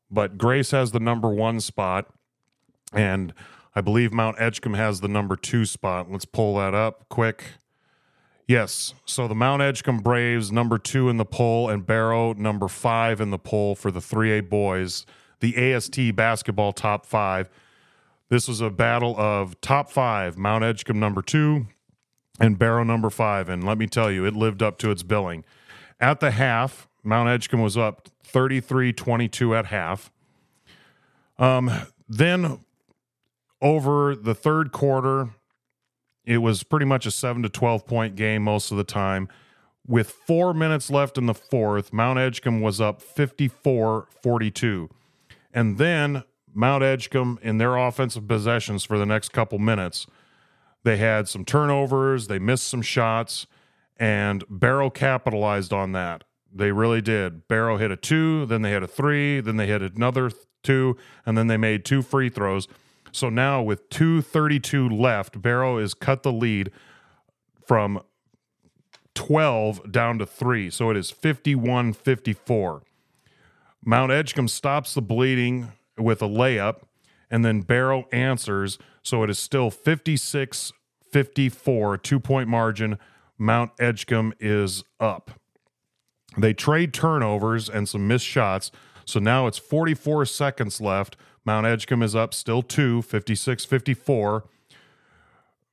But 0.10 0.38
Grace 0.38 0.72
has 0.72 0.92
the 0.92 1.00
number 1.00 1.30
one 1.30 1.60
spot, 1.60 2.08
and 2.94 3.34
I 3.76 3.82
believe 3.82 4.14
Mount 4.14 4.38
Edgecombe 4.40 4.76
has 4.76 5.02
the 5.02 5.08
number 5.08 5.36
two 5.36 5.66
spot. 5.66 6.10
Let's 6.10 6.26
pull 6.26 6.56
that 6.58 6.74
up 6.74 7.10
quick. 7.10 7.44
Yes. 8.48 8.94
So 9.06 9.28
the 9.28 9.36
Mount 9.36 9.62
Edgecombe 9.62 10.00
Braves, 10.00 10.52
number 10.52 10.78
two 10.78 11.10
in 11.10 11.18
the 11.18 11.26
poll, 11.26 11.70
and 11.70 11.86
Barrow, 11.86 12.34
number 12.34 12.70
five 12.70 13.20
in 13.20 13.30
the 13.30 13.38
poll 13.38 13.76
for 13.76 13.92
the 13.92 14.00
3A 14.00 14.50
boys, 14.50 15.06
the 15.42 15.74
AST 15.74 16.16
basketball 16.16 16.72
top 16.72 17.06
five. 17.06 17.50
This 18.30 18.48
was 18.48 18.62
a 18.62 18.70
battle 18.70 19.16
of 19.18 19.60
top 19.62 19.92
five 19.92 20.38
Mount 20.38 20.64
Edgecombe 20.64 21.00
number 21.00 21.22
two 21.22 21.68
and 22.40 22.58
Barrow 22.58 22.84
number 22.84 23.10
five. 23.10 23.50
And 23.50 23.64
let 23.64 23.78
me 23.78 23.88
tell 23.88 24.12
you, 24.12 24.26
it 24.26 24.34
lived 24.34 24.64
up 24.64 24.78
to 24.80 24.92
its 24.92 25.04
billing. 25.04 25.44
At 26.00 26.20
the 26.20 26.32
half, 26.32 26.88
Mount 27.04 27.30
Edgecombe 27.30 27.62
was 27.62 27.78
up 27.78 28.10
33 28.24 28.94
22 28.94 29.56
at 29.56 29.68
half. 29.68 30.12
Um, 31.38 31.72
then 32.08 32.60
over 33.62 34.16
the 34.16 34.36
third 34.36 34.72
quarter, 34.72 35.30
it 36.28 36.40
was 36.40 36.62
pretty 36.62 36.86
much 36.86 37.06
a 37.06 37.12
7 37.12 37.42
to 37.42 37.50
12 37.50 37.88
point 37.88 38.16
game 38.16 38.44
most 38.44 38.70
of 38.70 38.78
the 38.78 38.84
time. 38.84 39.30
With 39.88 40.10
four 40.10 40.54
minutes 40.54 40.92
left 40.92 41.18
in 41.18 41.26
the 41.26 41.34
fourth, 41.34 41.94
Mount 41.94 42.20
Edgecombe 42.20 42.60
was 42.60 42.82
up 42.82 43.02
54 43.02 44.10
42. 44.22 44.90
And 45.54 45.78
then 45.78 46.24
Mount 46.54 46.84
Edgecombe, 46.84 47.40
in 47.42 47.58
their 47.58 47.78
offensive 47.78 48.28
possessions 48.28 48.84
for 48.84 48.98
the 48.98 49.06
next 49.06 49.30
couple 49.30 49.58
minutes, 49.58 50.06
they 50.84 50.98
had 50.98 51.30
some 51.30 51.46
turnovers, 51.46 52.28
they 52.28 52.40
missed 52.40 52.68
some 52.68 52.82
shots, 52.82 53.48
and 53.96 54.44
Barrow 54.50 54.90
capitalized 54.90 55.72
on 55.72 55.94
that. 55.94 56.26
They 56.54 56.74
really 56.74 57.02
did. 57.02 57.48
Barrow 57.48 57.78
hit 57.78 57.92
a 57.92 57.96
two, 57.96 58.46
then 58.48 58.64
they 58.64 58.72
hit 58.72 58.84
a 58.84 58.88
three, 58.88 59.40
then 59.40 59.56
they 59.56 59.68
hit 59.68 59.82
another 59.82 60.32
two, 60.62 60.98
and 61.26 61.38
then 61.38 61.48
they 61.48 61.58
made 61.58 61.86
two 61.86 62.02
free 62.02 62.30
throws. 62.30 62.68
So 63.12 63.30
now 63.30 63.62
with 63.62 63.90
232 63.90 64.90
left, 64.90 65.42
Barrow 65.42 65.78
is 65.78 65.94
cut 65.94 66.24
the 66.24 66.32
lead 66.32 66.72
from 67.66 68.02
12 69.16 69.92
down 69.92 70.20
to 70.20 70.26
3. 70.26 70.70
So 70.70 70.90
it 70.90 70.98
is 70.98 71.12
51 71.12 71.94
54. 71.94 72.84
Mount 73.86 74.12
Edgecombe 74.12 74.48
stops 74.48 74.94
the 74.94 75.02
bleeding 75.02 75.72
with 75.98 76.22
a 76.22 76.28
layup, 76.28 76.82
and 77.32 77.44
then 77.44 77.62
Barrow 77.62 78.06
answers. 78.12 78.78
So 79.02 79.24
it 79.24 79.30
is 79.30 79.40
still 79.40 79.72
56 79.72 80.74
54, 81.12 81.98
two 81.98 82.20
point 82.20 82.50
margin. 82.50 82.98
Mount 83.38 83.72
Edgecombe 83.80 84.34
is 84.40 84.84
up. 85.00 85.32
They 86.38 86.54
trade 86.54 86.94
turnovers 86.94 87.70
and 87.70 87.88
some 87.88 88.08
missed 88.08 88.26
shots. 88.26 88.72
So 89.08 89.20
now 89.20 89.48
it's 89.48 89.58
44 89.58 90.26
seconds 90.26 90.82
left. 90.82 91.16
Mount 91.46 91.66
Edgecombe 91.66 92.04
is 92.04 92.14
up 92.14 92.34
still 92.34 92.62
two, 92.62 93.02
56 93.02 93.64
54. 93.64 94.44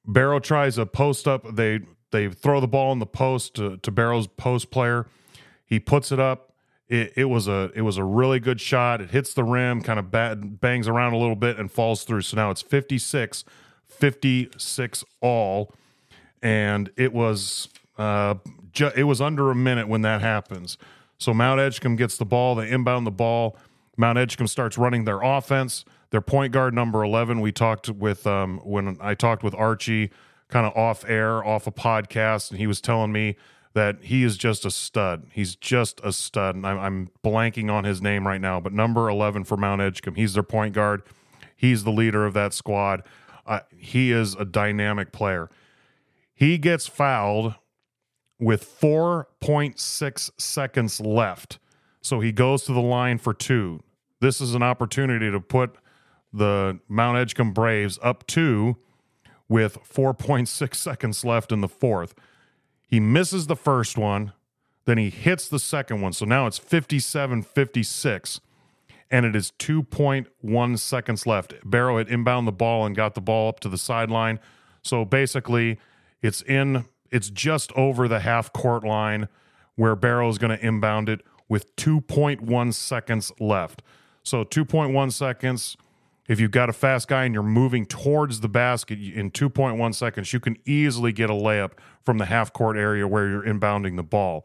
Barrow 0.07 0.39
tries 0.39 0.79
a 0.79 0.87
post 0.87 1.27
up. 1.27 1.57
They 1.57 1.81
they 2.13 2.29
throw 2.29 2.61
the 2.61 2.69
ball 2.69 2.93
in 2.93 3.01
the 3.01 3.07
post 3.07 3.55
to, 3.57 3.77
to 3.79 3.91
Barrow's 3.91 4.29
post 4.29 4.71
player. 4.71 5.07
He 5.67 5.81
puts 5.81 6.13
it 6.13 6.21
up. 6.21 6.53
It, 6.87 7.15
it, 7.17 7.25
was 7.25 7.49
a 7.49 7.73
it 7.75 7.81
was 7.81 7.97
a 7.97 8.05
really 8.05 8.39
good 8.39 8.61
shot. 8.61 9.01
It 9.01 9.11
hits 9.11 9.35
the 9.35 9.43
rim, 9.43 9.83
kind 9.83 9.99
of 9.99 10.13
bat, 10.13 10.61
bangs 10.61 10.87
around 10.87 11.15
a 11.15 11.17
little 11.17 11.35
bit, 11.35 11.59
and 11.59 11.73
falls 11.73 12.05
through. 12.05 12.21
So 12.21 12.37
now 12.37 12.51
it's 12.51 12.63
56 12.63 13.45
56 13.89 15.05
all. 15.21 15.75
And 16.41 16.91
it 16.97 17.13
was 17.13 17.69
uh, 17.99 18.35
ju- 18.71 18.93
it 18.95 19.05
was 19.05 19.21
under 19.21 19.51
a 19.51 19.55
minute 19.57 19.89
when 19.89 20.03
that 20.03 20.21
happens. 20.21 20.79
So 21.25 21.33
Mount 21.33 21.59
Edgecombe 21.59 21.97
gets 21.97 22.19
the 22.19 22.27
ball, 22.27 22.55
they 22.55 22.71
inbound 22.71 23.07
the 23.07 23.11
ball. 23.11 23.57
Mount 23.97 24.19
Edgecombe 24.19 24.47
starts 24.47 24.77
running 24.77 25.05
their 25.05 25.23
offense. 25.23 25.87
Their 26.11 26.21
point 26.21 26.53
guard 26.53 26.75
number 26.75 27.03
11, 27.03 27.41
we 27.41 27.51
talked 27.51 27.89
with 27.89 28.27
um, 28.27 28.59
when 28.63 28.99
I 29.01 29.15
talked 29.15 29.43
with 29.43 29.55
Archie 29.55 30.11
kind 30.49 30.67
of 30.67 30.77
off 30.77 31.03
air, 31.09 31.43
off 31.43 31.67
a 31.67 31.73
podcast, 31.73 32.51
and 32.51 32.61
he 32.61 32.67
was 32.67 32.83
telling 32.83 33.11
me 33.11 33.37
that 33.73 34.05
he 34.05 34.23
is 34.23 34.37
just 34.37 34.67
a 34.67 34.71
stud. 34.71 35.27
He's 35.33 35.57
just 35.57 35.99
a 36.05 36.13
stud. 36.13 36.57
And 36.57 36.67
I'm, 36.67 36.79
I'm 36.79 37.09
blanking 37.25 37.73
on 37.73 37.85
his 37.85 38.03
name 38.03 38.27
right 38.27 38.41
now, 38.41 38.61
but 38.61 38.75
number 38.75 39.09
11 39.09 39.45
for 39.45 39.57
Mount 39.57 39.81
Edgecombe, 39.81 40.17
he's 40.17 40.35
their 40.35 40.43
point 40.43 40.75
guard. 40.75 41.03
He's 41.57 41.85
the 41.85 41.91
leader 41.91 42.27
of 42.27 42.35
that 42.35 42.53
squad. 42.53 43.03
Uh, 43.47 43.61
he 43.75 44.13
is 44.13 44.35
a 44.35 44.45
dynamic 44.45 45.11
player. 45.11 45.49
He 46.35 46.59
gets 46.59 46.87
fouled 46.87 47.55
with 48.39 48.65
4.6 48.81 50.31
seconds 50.39 51.01
left. 51.01 51.59
So 52.01 52.21
he 52.21 52.33
goes 52.33 52.65
to 52.65 52.73
the 52.73 52.83
line 52.83 53.19
for 53.19 53.33
two. 53.33 53.81
This 54.21 54.41
is 54.41 54.55
an 54.55 54.63
opportunity 54.63 55.31
to 55.31 55.41
put 55.41 55.77
the 56.33 56.81
Mount 56.89 57.17
Edgecombe 57.17 57.53
Braves 57.53 57.99
up 58.03 58.27
two 58.27 58.77
with 59.49 59.79
4.6 59.85 60.75
seconds 60.75 61.25
left 61.25 61.53
in 61.53 61.61
the 61.61 61.69
fourth. 61.69 62.15
He 62.87 63.01
misses 63.01 63.47
the 63.47 63.57
first 63.57 63.97
one, 63.97 64.33
then 64.85 64.99
he 64.99 65.11
hits 65.11 65.49
the 65.49 65.59
second 65.59 66.01
one. 66.01 66.13
So 66.13 66.25
now 66.25 66.47
it's 66.47 66.59
57 66.59 67.43
56, 67.43 68.41
and 69.11 69.27
it 69.27 69.35
is 69.35 69.53
2.1 69.59 70.79
seconds 70.79 71.27
left. 71.27 71.55
Barrow 71.65 71.99
had 71.99 72.09
inbound 72.09 72.47
the 72.47 72.53
ball 72.53 72.85
and 72.85 72.95
got 72.95 73.15
the 73.15 73.21
ball 73.21 73.49
up 73.49 73.61
to 73.61 73.69
the 73.69 73.79
sideline. 73.79 74.41
So 74.83 75.05
basically, 75.05 75.79
it's 76.21 76.43
in 76.43 76.85
it's 77.15 77.31
just 77.31 77.71
over 77.73 78.09
the 78.09 78.19
half 78.19 78.53
court 78.53 78.83
line 78.83 79.29
where 79.77 79.95
Barrow 79.95 80.29
is 80.29 80.37
going 80.37 80.59
to 80.59 80.67
inbound 80.67 81.09
it 81.09 81.21
with 81.49 81.75
2.1 81.77 82.75
seconds 82.75 83.31
left. 83.39 83.83
So 84.25 84.43
2.1 84.43 85.13
seconds. 85.13 85.77
If 86.27 86.41
you've 86.41 86.51
got 86.51 86.69
a 86.69 86.73
fast 86.73 87.07
guy 87.07 87.25
and 87.25 87.33
you're 87.33 87.45
moving 87.45 87.87
towards 87.87 88.41
the 88.41 88.49
basket 88.49 88.99
in 88.99 89.31
2.1 89.31 89.95
seconds, 89.95 90.33
you 90.33 90.41
can 90.41 90.57
easily 90.65 91.13
get 91.13 91.31
a 91.31 91.35
layup 91.35 91.73
from 92.03 92.19
the 92.19 92.25
half 92.25 92.53
court 92.53 92.77
area 92.77 93.07
where 93.07 93.29
you're 93.29 93.45
inbounding 93.45 93.95
the 93.95 94.03
ball. 94.03 94.45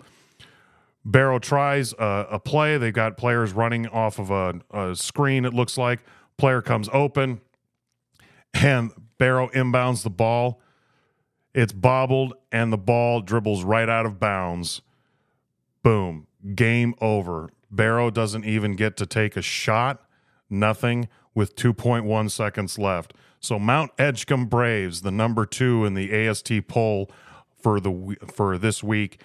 Barrow 1.04 1.40
tries 1.40 1.94
a, 1.94 2.28
a 2.30 2.40
play. 2.40 2.78
They've 2.78 2.94
got 2.94 3.18
players 3.18 3.52
running 3.52 3.88
off 3.88 4.20
of 4.20 4.30
a, 4.30 4.62
a 4.70 4.96
screen, 4.96 5.44
it 5.44 5.56
looks 5.56 5.76
like. 5.76 6.02
Player 6.38 6.62
comes 6.62 6.88
open, 6.94 7.42
and 8.54 8.92
Barrow 9.18 9.50
inbounds 9.56 10.04
the 10.04 10.12
ball 10.12 10.62
it's 11.54 11.74
bobbled 11.74 12.34
and 12.52 12.72
the 12.72 12.78
ball 12.78 13.22
dribbles 13.22 13.64
right 13.64 13.90
out 13.90 14.06
of 14.06 14.20
bounds. 14.20 14.82
Boom. 15.84 16.28
Game 16.56 16.96
over. 17.02 17.50
Barrow 17.72 18.10
doesn't 18.10 18.46
even 18.46 18.76
get 18.76 18.98
to 18.98 19.06
take 19.06 19.38
a 19.38 19.42
shot. 19.42 20.04
Nothing 20.50 21.08
with 21.34 21.56
2.1 21.56 22.30
seconds 22.32 22.78
left. 22.78 23.14
So 23.40 23.58
Mount 23.60 23.92
Edgecombe 23.98 24.48
Braves, 24.48 25.02
the 25.02 25.12
number 25.12 25.46
two 25.46 25.86
in 25.86 25.94
the 25.94 26.28
AST 26.28 26.68
poll 26.68 27.10
for 27.62 27.80
the 27.80 28.18
for 28.34 28.58
this 28.58 28.84
week, 28.84 29.22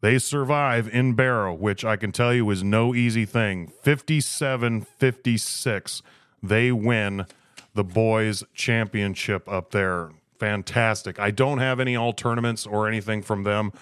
they 0.00 0.18
survive 0.18 0.88
in 0.88 1.14
Barrow, 1.14 1.54
which 1.54 1.84
I 1.84 1.96
can 1.96 2.10
tell 2.12 2.34
you 2.34 2.50
is 2.50 2.62
no 2.62 2.94
easy 2.94 3.24
thing. 3.24 3.72
57-56. 3.82 6.02
They 6.42 6.70
win 6.72 7.24
the 7.72 7.84
boys 7.84 8.44
championship 8.52 9.48
up 9.48 9.70
there 9.70 10.10
fantastic. 10.38 11.18
I 11.18 11.30
don't 11.30 11.58
have 11.58 11.80
any 11.80 11.96
all 11.96 12.12
tournaments 12.12 12.66
or 12.66 12.88
anything 12.88 13.22
from 13.22 13.42
them 13.42 13.72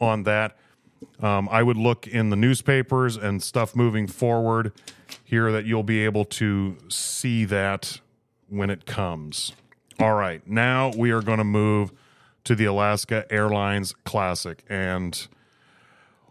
on 0.00 0.24
that. 0.24 0.56
Um, 1.20 1.48
I 1.50 1.62
would 1.62 1.76
look 1.76 2.06
in 2.06 2.30
the 2.30 2.36
newspapers 2.36 3.16
and 3.16 3.42
stuff 3.42 3.74
moving 3.74 4.06
forward 4.06 4.72
here 5.24 5.50
that 5.52 5.64
you'll 5.64 5.82
be 5.82 6.04
able 6.04 6.24
to 6.24 6.76
see 6.88 7.44
that 7.46 8.00
when 8.48 8.70
it 8.70 8.86
comes. 8.86 9.52
All 9.98 10.14
right, 10.14 10.46
now 10.46 10.90
we 10.96 11.10
are 11.10 11.22
going 11.22 11.38
to 11.38 11.44
move 11.44 11.92
to 12.44 12.54
the 12.54 12.64
Alaska 12.64 13.24
Airlines 13.30 13.94
Classic. 14.04 14.64
And 14.68 15.26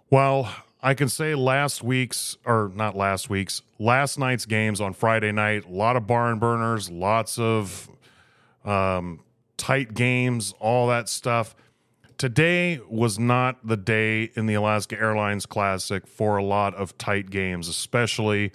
while 0.09 0.53
I 0.81 0.93
can 0.93 1.09
say 1.09 1.35
last 1.35 1.83
week's, 1.83 2.37
or 2.45 2.71
not 2.73 2.95
last 2.95 3.29
week's, 3.29 3.61
last 3.79 4.17
night's 4.17 4.45
games 4.45 4.81
on 4.81 4.93
Friday 4.93 5.31
night, 5.31 5.65
a 5.65 5.69
lot 5.69 5.95
of 5.95 6.07
barn 6.07 6.39
burners, 6.39 6.89
lots 6.89 7.39
of 7.39 7.89
um, 8.65 9.21
tight 9.61 9.93
games, 9.93 10.55
all 10.59 10.87
that 10.87 11.07
stuff. 11.07 11.55
Today 12.17 12.79
was 12.89 13.19
not 13.19 13.65
the 13.65 13.77
day 13.77 14.31
in 14.33 14.47
the 14.47 14.55
Alaska 14.55 14.99
Airlines 14.99 15.45
Classic 15.45 16.07
for 16.07 16.37
a 16.37 16.43
lot 16.43 16.73
of 16.73 16.97
tight 16.97 17.29
games, 17.29 17.67
especially 17.67 18.53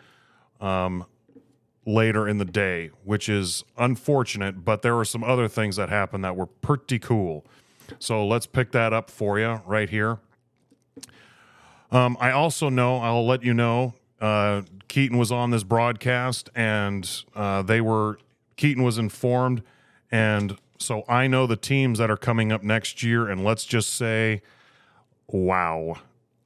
um, 0.60 1.06
later 1.86 2.26
in 2.26 2.38
the 2.38 2.44
day, 2.44 2.90
which 3.04 3.28
is 3.28 3.62
unfortunate. 3.78 4.64
But 4.64 4.82
there 4.82 4.96
were 4.96 5.04
some 5.04 5.22
other 5.22 5.46
things 5.46 5.76
that 5.76 5.90
happened 5.90 6.24
that 6.24 6.34
were 6.34 6.46
pretty 6.46 6.98
cool. 6.98 7.46
So 8.00 8.26
let's 8.26 8.46
pick 8.46 8.72
that 8.72 8.92
up 8.92 9.08
for 9.08 9.38
you 9.38 9.60
right 9.64 9.88
here. 9.88 10.18
Um, 11.92 12.16
I 12.18 12.32
also 12.32 12.68
know, 12.68 12.98
I'll 12.98 13.24
let 13.24 13.44
you 13.44 13.54
know, 13.54 13.94
uh, 14.20 14.62
Keaton 14.88 15.18
was 15.18 15.30
on 15.30 15.52
this 15.52 15.62
broadcast 15.62 16.50
and 16.56 17.08
uh, 17.36 17.62
they 17.62 17.80
were, 17.80 18.18
Keaton 18.56 18.82
was 18.82 18.98
informed. 18.98 19.62
And 20.10 20.58
so 20.78 21.04
I 21.08 21.26
know 21.26 21.46
the 21.46 21.56
teams 21.56 21.98
that 21.98 22.10
are 22.10 22.16
coming 22.16 22.52
up 22.52 22.62
next 22.62 23.02
year. 23.02 23.28
And 23.28 23.44
let's 23.44 23.64
just 23.64 23.94
say, 23.94 24.42
wow. 25.28 25.96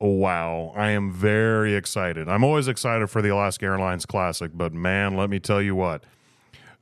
Oh, 0.00 0.08
wow. 0.08 0.72
I 0.76 0.90
am 0.90 1.12
very 1.12 1.74
excited. 1.74 2.28
I'm 2.28 2.42
always 2.42 2.68
excited 2.68 3.10
for 3.10 3.20
the 3.20 3.28
Alaska 3.28 3.66
Airlines 3.66 4.06
Classic, 4.06 4.50
but 4.54 4.72
man, 4.72 5.16
let 5.16 5.28
me 5.28 5.38
tell 5.38 5.60
you 5.60 5.74
what, 5.74 6.04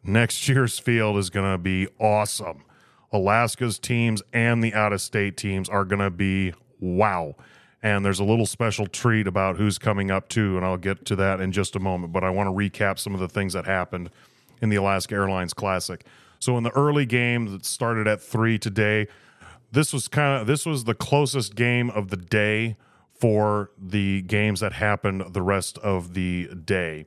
next 0.05 0.49
year's 0.49 0.79
field 0.79 1.17
is 1.17 1.29
going 1.29 1.51
to 1.51 1.59
be 1.59 1.89
awesome. 1.99 2.65
Alaska's 3.13 3.79
teams 3.79 4.23
and 4.33 4.63
the 4.63 4.73
out 4.75 4.93
of 4.93 5.01
state 5.01 5.37
teams 5.37 5.69
are 5.69 5.85
going 5.85 6.01
to 6.01 6.11
be 6.11 6.53
wow. 6.79 7.35
And 7.83 8.05
there's 8.05 8.21
a 8.21 8.25
little 8.25 8.47
special 8.47 8.87
treat 8.87 9.27
about 9.27 9.57
who's 9.57 9.79
coming 9.79 10.11
up 10.11 10.29
too, 10.29 10.57
and 10.57 10.65
I'll 10.65 10.77
get 10.77 11.05
to 11.07 11.17
that 11.17 11.41
in 11.41 11.53
just 11.53 11.77
a 11.77 11.81
moment. 11.81 12.13
But 12.13 12.25
I 12.25 12.31
want 12.31 12.49
to 12.49 12.53
recap 12.53 12.99
some 12.99 13.15
of 13.15 13.21
the 13.21 13.29
things 13.29 13.53
that 13.53 13.67
happened 13.67 14.11
in 14.61 14.69
the 14.69 14.77
Alaska 14.77 15.15
Airlines 15.15 15.55
Classic. 15.55 16.05
So 16.39 16.57
in 16.57 16.65
the 16.65 16.71
early 16.71 17.07
game 17.07 17.47
that 17.53 17.65
started 17.65 18.07
at 18.07 18.23
three 18.23 18.59
today, 18.59 19.09
this 19.73 19.93
was 19.93 20.09
kind 20.09 20.41
of 20.41 20.47
this 20.47 20.65
was 20.65 20.85
the 20.85 20.95
closest 20.95 21.55
game 21.55 21.91
of 21.91 22.09
the 22.09 22.17
day 22.17 22.77
for 23.19 23.71
the 23.77 24.23
games 24.23 24.61
that 24.61 24.75
happened 24.75 25.25
the 25.33 25.43
rest 25.43 25.79
of 25.79 26.15
the 26.15 26.49
day. 26.55 27.05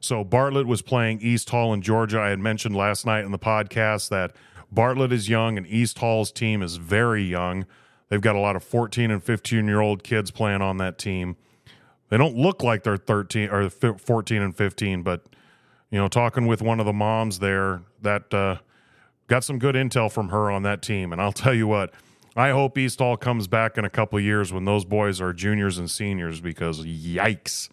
So 0.00 0.22
Bartlett 0.22 0.66
was 0.66 0.82
playing 0.82 1.20
East 1.20 1.50
Hall 1.50 1.72
in 1.72 1.82
Georgia. 1.82 2.20
I 2.20 2.28
had 2.28 2.38
mentioned 2.38 2.76
last 2.76 3.06
night 3.06 3.24
in 3.24 3.32
the 3.32 3.38
podcast 3.38 4.10
that 4.10 4.36
Bartlett 4.70 5.12
is 5.12 5.28
young 5.28 5.56
and 5.56 5.66
East 5.66 5.98
Hall's 5.98 6.30
team 6.30 6.62
is 6.62 6.76
very 6.76 7.22
young. 7.22 7.66
They've 8.08 8.20
got 8.20 8.36
a 8.36 8.40
lot 8.40 8.54
of 8.54 8.62
14 8.62 9.10
and 9.10 9.22
15 9.22 9.66
year 9.66 9.80
old 9.80 10.04
kids 10.04 10.30
playing 10.30 10.62
on 10.62 10.76
that 10.76 10.98
team. 10.98 11.36
They 12.08 12.18
don't 12.18 12.36
look 12.36 12.62
like 12.62 12.84
they're 12.84 12.96
13 12.96 13.48
or 13.50 13.68
14 13.68 14.42
and 14.42 14.56
15, 14.56 15.02
but 15.02 15.24
you 15.90 15.98
know, 15.98 16.08
talking 16.08 16.46
with 16.46 16.62
one 16.62 16.78
of 16.78 16.86
the 16.86 16.92
moms 16.92 17.38
there, 17.38 17.82
that 18.02 18.32
uh, 18.34 18.56
got 19.26 19.44
some 19.44 19.58
good 19.58 19.74
intel 19.74 20.10
from 20.10 20.28
her 20.28 20.50
on 20.50 20.62
that 20.62 20.82
team. 20.82 21.12
And 21.12 21.20
I'll 21.20 21.32
tell 21.32 21.54
you 21.54 21.66
what, 21.66 21.92
I 22.34 22.50
hope 22.50 22.76
East 22.76 22.98
Hall 22.98 23.16
comes 23.16 23.46
back 23.46 23.78
in 23.78 23.84
a 23.84 23.90
couple 23.90 24.20
years 24.20 24.52
when 24.52 24.64
those 24.64 24.84
boys 24.84 25.20
are 25.20 25.32
juniors 25.32 25.78
and 25.78 25.90
seniors 25.90 26.40
because 26.40 26.84
yikes, 26.84 27.68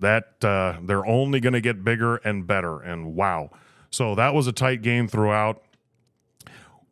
that 0.00 0.44
uh, 0.44 0.78
they're 0.82 1.06
only 1.06 1.40
going 1.40 1.54
to 1.54 1.60
get 1.60 1.84
bigger 1.84 2.16
and 2.16 2.46
better. 2.46 2.80
And 2.80 3.14
wow. 3.14 3.50
So 3.90 4.14
that 4.14 4.34
was 4.34 4.46
a 4.46 4.52
tight 4.52 4.82
game 4.82 5.08
throughout 5.08 5.62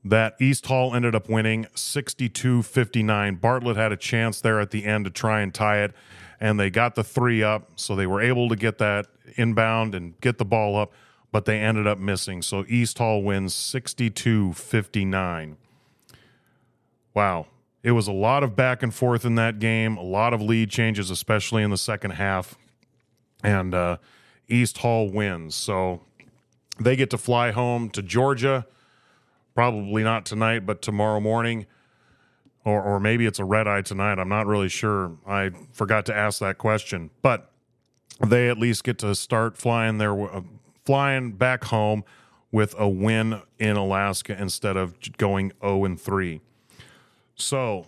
that 0.08 0.36
East 0.40 0.66
Hall 0.66 0.94
ended 0.94 1.14
up 1.14 1.28
winning 1.28 1.66
62 1.74 2.62
59. 2.62 3.34
Bartlett 3.36 3.76
had 3.76 3.92
a 3.92 3.96
chance 3.96 4.40
there 4.40 4.60
at 4.60 4.70
the 4.70 4.84
end 4.84 5.04
to 5.04 5.10
try 5.10 5.40
and 5.40 5.52
tie 5.52 5.82
it, 5.82 5.92
and 6.40 6.58
they 6.58 6.70
got 6.70 6.94
the 6.94 7.04
three 7.04 7.42
up. 7.42 7.72
So 7.76 7.96
they 7.96 8.06
were 8.06 8.22
able 8.22 8.48
to 8.48 8.56
get 8.56 8.78
that 8.78 9.06
inbound 9.36 9.94
and 9.94 10.18
get 10.20 10.38
the 10.38 10.44
ball 10.44 10.76
up, 10.76 10.92
but 11.32 11.44
they 11.44 11.60
ended 11.60 11.86
up 11.86 11.98
missing. 11.98 12.42
So 12.42 12.64
East 12.68 12.98
Hall 12.98 13.22
wins 13.22 13.54
62 13.54 14.52
59. 14.52 15.56
Wow. 17.14 17.46
It 17.82 17.92
was 17.92 18.08
a 18.08 18.12
lot 18.12 18.42
of 18.42 18.56
back 18.56 18.82
and 18.82 18.92
forth 18.92 19.24
in 19.24 19.36
that 19.36 19.58
game, 19.58 19.96
a 19.96 20.02
lot 20.02 20.34
of 20.34 20.40
lead 20.40 20.70
changes, 20.70 21.10
especially 21.10 21.62
in 21.62 21.70
the 21.70 21.76
second 21.76 22.12
half. 22.12 22.56
And 23.44 23.74
uh, 23.74 23.98
East 24.48 24.78
Hall 24.78 25.08
wins. 25.08 25.54
So 25.54 26.02
they 26.80 26.96
get 26.96 27.10
to 27.10 27.18
fly 27.18 27.52
home 27.52 27.90
to 27.90 28.02
Georgia 28.02 28.66
probably 29.56 30.04
not 30.04 30.26
tonight, 30.26 30.66
but 30.66 30.82
tomorrow 30.82 31.18
morning. 31.18 31.66
Or, 32.64 32.82
or 32.82 33.00
maybe 33.00 33.26
it's 33.26 33.38
a 33.38 33.44
red 33.44 33.66
eye 33.66 33.82
tonight. 33.82 34.18
I'm 34.18 34.28
not 34.28 34.46
really 34.46 34.68
sure. 34.68 35.16
I 35.26 35.50
forgot 35.72 36.06
to 36.06 36.16
ask 36.16 36.40
that 36.40 36.58
question, 36.58 37.10
but 37.22 37.50
they 38.24 38.48
at 38.48 38.58
least 38.58 38.84
get 38.84 38.98
to 38.98 39.14
start 39.14 39.56
flying 39.56 39.98
their 39.98 40.20
uh, 40.20 40.42
flying 40.86 41.32
back 41.32 41.64
home 41.64 42.04
with 42.50 42.74
a 42.78 42.88
win 42.88 43.42
in 43.58 43.76
Alaska 43.76 44.34
instead 44.40 44.76
of 44.76 44.94
going 45.18 45.52
0 45.60 45.84
and 45.84 46.00
3. 46.00 46.40
So 47.34 47.86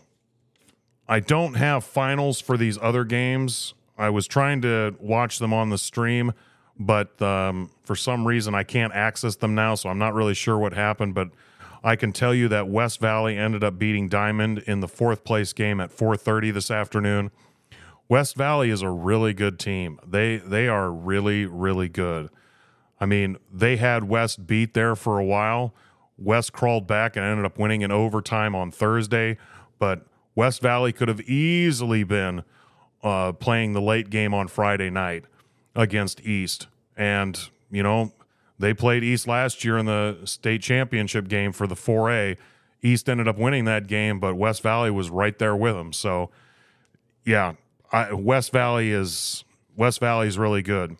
I 1.08 1.20
don't 1.20 1.54
have 1.54 1.84
finals 1.84 2.40
for 2.40 2.58
these 2.58 2.78
other 2.82 3.04
games. 3.04 3.72
I 3.96 4.10
was 4.10 4.26
trying 4.26 4.60
to 4.62 4.94
watch 5.00 5.38
them 5.38 5.54
on 5.54 5.70
the 5.70 5.78
stream, 5.78 6.32
but 6.78 7.20
um, 7.22 7.70
for 7.82 7.96
some 7.96 8.26
reason 8.26 8.54
I 8.54 8.62
can't 8.62 8.92
access 8.92 9.36
them 9.36 9.54
now, 9.54 9.74
so 9.74 9.88
I'm 9.88 9.98
not 9.98 10.12
really 10.12 10.34
sure 10.34 10.58
what 10.58 10.74
happened. 10.74 11.14
But 11.14 11.30
I 11.82 11.96
can 11.96 12.12
tell 12.12 12.34
you 12.34 12.48
that 12.48 12.68
West 12.68 13.00
Valley 13.00 13.36
ended 13.38 13.64
up 13.64 13.78
beating 13.78 14.08
Diamond 14.08 14.58
in 14.66 14.80
the 14.80 14.88
fourth 14.88 15.24
place 15.24 15.52
game 15.52 15.80
at 15.80 15.90
4:30 15.90 16.52
this 16.52 16.70
afternoon. 16.70 17.30
West 18.08 18.36
Valley 18.36 18.70
is 18.70 18.82
a 18.82 18.90
really 18.90 19.32
good 19.32 19.58
team. 19.58 19.98
They 20.06 20.36
they 20.36 20.68
are 20.68 20.90
really 20.92 21.46
really 21.46 21.88
good. 21.88 22.28
I 23.00 23.06
mean, 23.06 23.36
they 23.52 23.76
had 23.76 24.04
West 24.04 24.46
beat 24.46 24.74
there 24.74 24.96
for 24.96 25.18
a 25.18 25.24
while. 25.24 25.74
West 26.16 26.52
crawled 26.52 26.86
back 26.86 27.16
and 27.16 27.24
ended 27.24 27.44
up 27.44 27.58
winning 27.58 27.82
in 27.82 27.92
overtime 27.92 28.54
on 28.54 28.70
Thursday, 28.72 29.38
but 29.78 30.04
West 30.34 30.60
Valley 30.60 30.92
could 30.92 31.08
have 31.08 31.20
easily 31.22 32.02
been 32.02 32.42
uh, 33.02 33.32
playing 33.32 33.72
the 33.72 33.80
late 33.80 34.10
game 34.10 34.34
on 34.34 34.48
Friday 34.48 34.90
night 34.90 35.24
against 35.76 36.20
East. 36.22 36.66
And, 36.96 37.38
you 37.70 37.82
know, 37.82 38.12
they 38.58 38.74
played 38.74 39.04
East 39.04 39.28
last 39.28 39.64
year 39.64 39.78
in 39.78 39.86
the 39.86 40.18
state 40.24 40.62
championship 40.62 41.28
game 41.28 41.52
for 41.52 41.66
the 41.66 41.76
4A. 41.76 42.36
East 42.82 43.08
ended 43.08 43.28
up 43.28 43.38
winning 43.38 43.64
that 43.66 43.86
game, 43.86 44.18
but 44.20 44.34
West 44.34 44.62
Valley 44.62 44.90
was 44.90 45.10
right 45.10 45.38
there 45.38 45.54
with 45.54 45.74
them. 45.74 45.92
So, 45.92 46.30
yeah, 47.24 47.54
I, 47.92 48.12
West 48.12 48.52
Valley 48.52 48.90
is 48.90 49.44
West 49.76 50.00
Valley 50.00 50.26
is 50.26 50.38
really 50.38 50.62
good. 50.62 50.96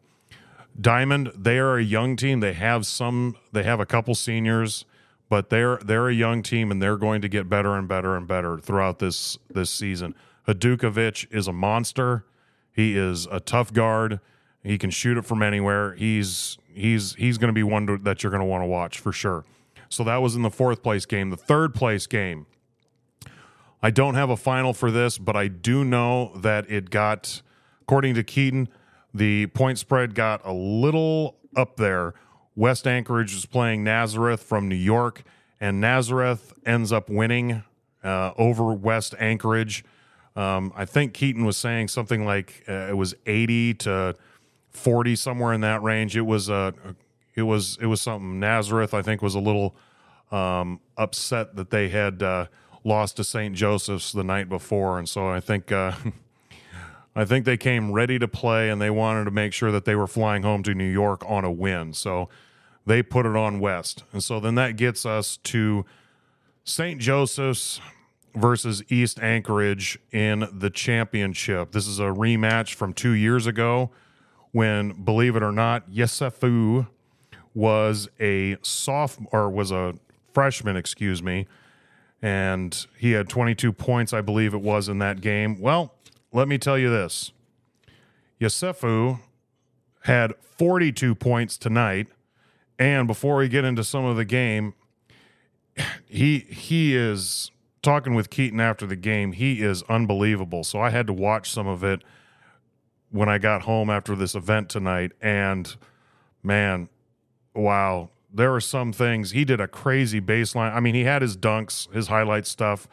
Diamond, 0.81 1.33
they 1.37 1.59
are 1.59 1.77
a 1.77 1.83
young 1.83 2.17
team. 2.17 2.41
They 2.41 2.53
have 2.53 2.87
some. 2.87 3.37
They 3.53 3.65
have 3.65 3.81
a 3.81 3.87
couple 3.87 4.15
seniors, 4.15 4.85
but 5.29 5.51
they're 5.51 5.79
they're 5.79 6.09
a 6.09 6.15
young 6.15 6.43
team, 6.43 6.71
and 6.71 6.81
they're 6.81 6.97
going 6.97 7.21
to 7.23 7.29
get 7.29 7.49
better 7.49 7.75
and 7.75 7.89
better 7.89 8.17
and 8.17 8.29
better 8.29 8.59
throughout 8.59 8.99
this 8.99 9.39
this 9.51 9.71
season. 9.71 10.15
Hadukovic 10.47 11.27
is 11.33 11.49
a 11.49 11.53
monster. 11.53 12.25
He 12.73 12.97
is 12.97 13.27
a 13.27 13.41
tough 13.41 13.73
guard. 13.73 14.21
He 14.63 14.79
can 14.79 14.91
shoot 14.91 15.19
it 15.19 15.25
from 15.25 15.43
anywhere. 15.43 15.95
He's 15.95 16.59
he's 16.73 17.15
he's 17.15 17.39
going 17.39 17.49
to 17.49 17.55
be 17.55 17.65
one 17.65 17.87
to, 17.87 17.99
that 17.99 18.23
you're 18.23 18.31
going 18.31 18.41
to 18.41 18.47
want 18.47 18.63
to 18.63 18.67
watch 18.67 19.01
for 19.01 19.13
sure. 19.13 19.45
So 19.89 20.05
that 20.05 20.19
was 20.19 20.37
in 20.37 20.43
the 20.43 20.51
fourth 20.51 20.83
place 20.83 21.07
game. 21.07 21.31
The 21.31 21.37
third 21.37 21.75
place 21.75 22.07
game. 22.07 22.47
I 23.83 23.91
don't 23.91 24.15
have 24.15 24.31
a 24.31 24.37
final 24.37 24.73
for 24.75 24.91
this, 24.91 25.19
but 25.19 25.37
I 25.37 25.49
do 25.49 25.85
know 25.85 26.33
that 26.37 26.69
it 26.71 26.91
got, 26.91 27.43
according 27.83 28.15
to 28.15 28.25
Keaton, 28.25 28.69
the 29.15 29.47
point 29.49 29.79
spread 29.79 30.15
got 30.15 30.45
a 30.45 30.53
little 30.53 31.37
up 31.57 31.77
there. 31.77 32.15
West 32.55 32.87
Anchorage 32.87 33.35
was 33.35 33.47
playing 33.47 33.85
Nazareth 33.85 34.43
from 34.43 34.69
New 34.69 34.75
York, 34.75 35.23
and 35.61 35.81
Nazareth 35.81 36.53
ends 36.67 36.93
up 36.93 37.09
winning 37.09 37.63
uh, 38.03 38.33
over 38.37 38.73
West 38.73 39.15
Anchorage. 39.19 39.85
Um, 40.37 40.73
I 40.77 40.85
think 40.85 41.15
Keaton 41.15 41.45
was 41.45 41.57
saying 41.57 41.89
something 41.89 42.25
like 42.25 42.65
uh, 42.69 42.89
it 42.91 42.97
was 42.97 43.15
80 43.27 43.75
to 43.75 44.15
40 44.71 45.17
somewhere 45.17 45.53
in 45.53 45.61
that 45.63 45.83
range. 45.83 46.17
It 46.17 46.23
was 46.23 46.49
a 46.49 46.55
uh, 46.55 46.73
it 47.35 47.43
was 47.43 47.79
it 47.81 47.87
was 47.87 48.01
something. 48.01 48.41
Nazareth 48.41 48.95
I 48.95 49.03
think 49.03 49.23
was 49.23 49.35
a 49.35 49.41
little 49.41 49.77
um, 50.31 50.81
upset 50.97 51.57
that 51.57 51.71
they 51.71 51.89
had 51.89 52.23
uh, 52.23 52.47
lost 52.85 53.17
to 53.17 53.25
St. 53.25 53.55
Joseph's 53.55 54.13
the 54.13 54.25
night 54.25 54.49
before, 54.49 54.99
and 54.99 55.09
so 55.09 55.29
I 55.29 55.41
think 55.41 55.71
uh, 55.71 55.93
I 57.15 57.25
think 57.25 57.45
they 57.45 57.57
came 57.57 57.93
ready 57.93 58.19
to 58.19 58.29
play 58.29 58.71
and 58.71 58.81
they 58.81 58.91
wanted 58.91 59.25
to 59.25 59.31
make 59.31 59.53
sure 59.53 59.73
that 59.73 59.85
they 59.85 59.97
were 59.97 60.07
flying 60.07 60.43
home 60.43 60.63
to 60.63 60.75
New 60.75 60.91
York 60.91 61.23
on 61.27 61.45
a 61.45 61.51
win. 61.51 61.93
So 61.93 62.29
they 62.87 63.03
put 63.03 63.27
it 63.27 63.37
on 63.37 63.61
West, 63.61 64.05
and 64.13 64.25
so 64.25 64.41
then 64.41 64.55
that 64.55 64.77
gets 64.77 65.05
us 65.05 65.37
to 65.45 65.85
St. 66.65 67.01
Joseph's 67.01 67.81
versus 68.35 68.83
East 68.89 69.21
Anchorage 69.21 69.99
in 70.11 70.49
the 70.53 70.71
championship. 70.71 71.73
This 71.73 71.87
is 71.87 71.99
a 71.99 72.05
rematch 72.05 72.75
from 72.75 72.93
two 72.93 73.13
years 73.13 73.47
ago 73.47 73.91
when, 74.53 75.05
believe 75.05 75.37
it 75.37 75.43
or 75.43 75.53
not, 75.53 75.91
Yessoufou 75.91 76.89
was 77.55 78.09
a 78.21 78.57
sophomore 78.63 79.29
or 79.33 79.51
was 79.51 79.71
a 79.71 79.95
freshman, 80.33 80.77
excuse 80.77 81.23
me, 81.23 81.47
and 82.23 82.87
he 82.97 83.13
had 83.13 83.29
22 83.29 83.73
points, 83.73 84.13
I 84.13 84.21
believe 84.21 84.55
it 84.55 84.61
was 84.61 84.89
in 84.89 84.99
that 84.99 85.21
game. 85.21 85.61
Well, 85.61 85.95
let 86.33 86.49
me 86.49 86.59
tell 86.59 86.79
you 86.79 86.91
this: 86.91 87.33
Yessoufou 88.41 89.21
had 90.03 90.35
42 90.41 91.15
points 91.15 91.57
tonight, 91.59 92.09
and 92.79 93.07
before 93.07 93.37
we 93.37 93.49
get 93.49 93.65
into 93.65 93.85
some 93.85 94.05
of 94.05 94.17
the 94.17 94.25
game, 94.25 94.75
he 96.07 96.41
he 96.41 96.95
is 96.97 97.51
talking 97.83 98.15
with 98.15 98.31
Keaton 98.31 98.61
after 98.61 98.87
the 98.87 98.97
game. 98.97 99.33
He 99.33 99.63
is 99.63 99.83
unbelievable. 99.85 100.65
So 100.65 100.81
I 100.81 100.91
had 100.91 101.07
to 101.07 101.13
watch 101.13 101.51
some 101.51 101.67
of 101.67 101.85
it 101.85 102.03
when 103.11 103.29
I 103.29 103.39
got 103.39 103.63
home 103.63 103.89
after 103.89 104.15
this 104.15 104.35
event 104.35 104.69
tonight, 104.69 105.13
and 105.21 105.75
man, 106.43 106.89
wow, 107.55 108.11
there 108.33 108.55
are 108.55 108.61
some 108.61 108.93
things 108.93 109.31
he 109.31 109.45
did 109.45 109.61
a 109.61 109.69
crazy 109.69 110.21
baseline. 110.21 110.75
I 110.75 110.81
mean, 110.81 110.95
he 110.95 111.05
had 111.05 111.23
his 111.23 111.37
dunks, 111.37 111.93
his 111.93 112.09
highlight 112.09 112.47
stuff, 112.47 112.87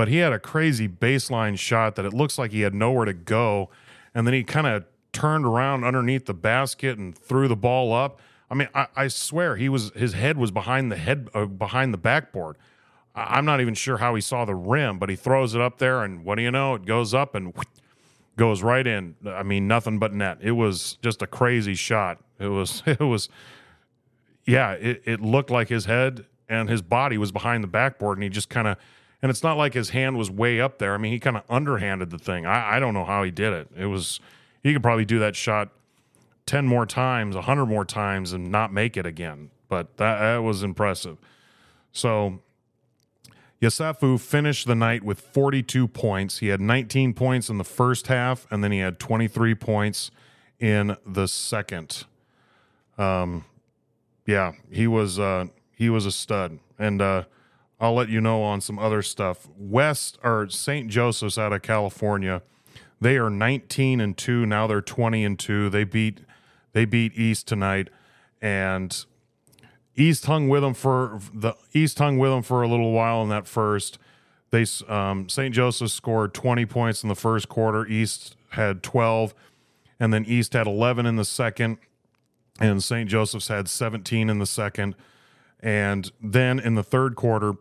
but 0.00 0.08
he 0.08 0.16
had 0.16 0.32
a 0.32 0.38
crazy 0.38 0.88
baseline 0.88 1.58
shot 1.58 1.94
that 1.94 2.06
it 2.06 2.14
looks 2.14 2.38
like 2.38 2.52
he 2.52 2.62
had 2.62 2.72
nowhere 2.72 3.04
to 3.04 3.12
go, 3.12 3.68
and 4.14 4.26
then 4.26 4.32
he 4.32 4.42
kind 4.42 4.66
of 4.66 4.86
turned 5.12 5.44
around 5.44 5.84
underneath 5.84 6.24
the 6.24 6.32
basket 6.32 6.96
and 6.96 7.14
threw 7.14 7.48
the 7.48 7.54
ball 7.54 7.92
up. 7.92 8.18
I 8.50 8.54
mean, 8.54 8.68
I, 8.74 8.86
I 8.96 9.08
swear 9.08 9.56
he 9.56 9.68
was 9.68 9.92
his 9.94 10.14
head 10.14 10.38
was 10.38 10.50
behind 10.50 10.90
the 10.90 10.96
head 10.96 11.28
uh, 11.34 11.44
behind 11.44 11.92
the 11.92 11.98
backboard. 11.98 12.56
I, 13.14 13.36
I'm 13.36 13.44
not 13.44 13.60
even 13.60 13.74
sure 13.74 13.98
how 13.98 14.14
he 14.14 14.22
saw 14.22 14.46
the 14.46 14.54
rim, 14.54 14.98
but 14.98 15.10
he 15.10 15.16
throws 15.16 15.54
it 15.54 15.60
up 15.60 15.76
there, 15.76 16.02
and 16.02 16.24
what 16.24 16.36
do 16.36 16.42
you 16.44 16.50
know? 16.50 16.76
It 16.76 16.86
goes 16.86 17.12
up 17.12 17.34
and 17.34 17.52
goes 18.38 18.62
right 18.62 18.86
in. 18.86 19.16
I 19.26 19.42
mean, 19.42 19.68
nothing 19.68 19.98
but 19.98 20.14
net. 20.14 20.38
It 20.40 20.52
was 20.52 20.96
just 21.02 21.20
a 21.20 21.26
crazy 21.26 21.74
shot. 21.74 22.24
It 22.38 22.48
was 22.48 22.82
it 22.86 23.00
was 23.00 23.28
yeah, 24.46 24.72
it, 24.72 25.02
it 25.04 25.20
looked 25.20 25.50
like 25.50 25.68
his 25.68 25.84
head 25.84 26.24
and 26.48 26.70
his 26.70 26.80
body 26.80 27.18
was 27.18 27.32
behind 27.32 27.62
the 27.62 27.68
backboard, 27.68 28.16
and 28.16 28.22
he 28.22 28.30
just 28.30 28.48
kind 28.48 28.66
of 28.66 28.78
and 29.22 29.30
it's 29.30 29.42
not 29.42 29.56
like 29.56 29.74
his 29.74 29.90
hand 29.90 30.16
was 30.16 30.30
way 30.30 30.60
up 30.60 30.78
there. 30.78 30.94
I 30.94 30.98
mean, 30.98 31.12
he 31.12 31.18
kind 31.18 31.36
of 31.36 31.42
underhanded 31.48 32.10
the 32.10 32.18
thing. 32.18 32.46
I, 32.46 32.76
I 32.76 32.80
don't 32.80 32.94
know 32.94 33.04
how 33.04 33.22
he 33.22 33.30
did 33.30 33.52
it. 33.52 33.68
It 33.76 33.86
was 33.86 34.20
he 34.62 34.72
could 34.72 34.82
probably 34.82 35.04
do 35.04 35.18
that 35.18 35.36
shot 35.36 35.70
ten 36.46 36.66
more 36.66 36.86
times, 36.86 37.36
a 37.36 37.42
hundred 37.42 37.66
more 37.66 37.84
times, 37.84 38.32
and 38.32 38.50
not 38.50 38.72
make 38.72 38.96
it 38.96 39.06
again. 39.06 39.50
But 39.68 39.96
that, 39.98 40.18
that 40.18 40.38
was 40.38 40.62
impressive. 40.62 41.18
So 41.92 42.40
Yessoufou 43.60 44.18
finished 44.18 44.66
the 44.66 44.74
night 44.74 45.02
with 45.02 45.20
42 45.20 45.86
points. 45.86 46.38
He 46.38 46.48
had 46.48 46.60
19 46.60 47.12
points 47.12 47.50
in 47.50 47.58
the 47.58 47.64
first 47.64 48.06
half, 48.06 48.46
and 48.50 48.64
then 48.64 48.72
he 48.72 48.78
had 48.78 48.98
23 48.98 49.54
points 49.54 50.10
in 50.58 50.96
the 51.06 51.28
second. 51.28 52.04
Um, 52.96 53.44
yeah, 54.26 54.52
he 54.70 54.86
was 54.86 55.18
uh, 55.18 55.46
he 55.74 55.90
was 55.90 56.06
a 56.06 56.12
stud, 56.12 56.58
and 56.78 57.02
uh, 57.02 57.24
I'll 57.80 57.94
let 57.94 58.10
you 58.10 58.20
know 58.20 58.42
on 58.42 58.60
some 58.60 58.78
other 58.78 59.00
stuff. 59.02 59.48
West 59.56 60.18
or 60.22 60.48
St. 60.50 60.88
Joseph's 60.88 61.38
out 61.38 61.52
of 61.52 61.62
California, 61.62 62.42
they 63.00 63.16
are 63.16 63.30
19 63.30 64.00
and 64.00 64.16
two 64.16 64.44
now. 64.44 64.66
They're 64.66 64.82
20 64.82 65.24
and 65.24 65.38
two. 65.38 65.70
They 65.70 65.84
beat 65.84 66.20
they 66.72 66.84
beat 66.84 67.18
East 67.18 67.48
tonight, 67.48 67.88
and 68.40 69.04
East 69.96 70.26
hung 70.26 70.48
with 70.48 70.62
them 70.62 70.74
for 70.74 71.20
the 71.32 71.54
East 71.72 71.98
hung 71.98 72.18
with 72.18 72.30
them 72.30 72.42
for 72.42 72.62
a 72.62 72.68
little 72.68 72.92
while 72.92 73.22
in 73.22 73.28
that 73.30 73.46
first. 73.46 73.98
They 74.50 74.66
um, 74.88 75.28
St. 75.28 75.54
Joseph 75.54 75.90
scored 75.90 76.34
20 76.34 76.66
points 76.66 77.02
in 77.02 77.08
the 77.08 77.14
first 77.14 77.48
quarter. 77.48 77.86
East 77.86 78.36
had 78.50 78.82
12, 78.82 79.34
and 79.98 80.12
then 80.12 80.24
East 80.26 80.52
had 80.52 80.66
11 80.66 81.06
in 81.06 81.16
the 81.16 81.24
second, 81.24 81.78
and 82.60 82.82
St. 82.82 83.08
Joseph's 83.08 83.48
had 83.48 83.68
17 83.68 84.28
in 84.28 84.38
the 84.38 84.46
second. 84.46 84.94
And 85.60 86.10
then 86.20 86.58
in 86.58 86.74
the 86.74 86.82
third 86.82 87.16
quarter, 87.16 87.54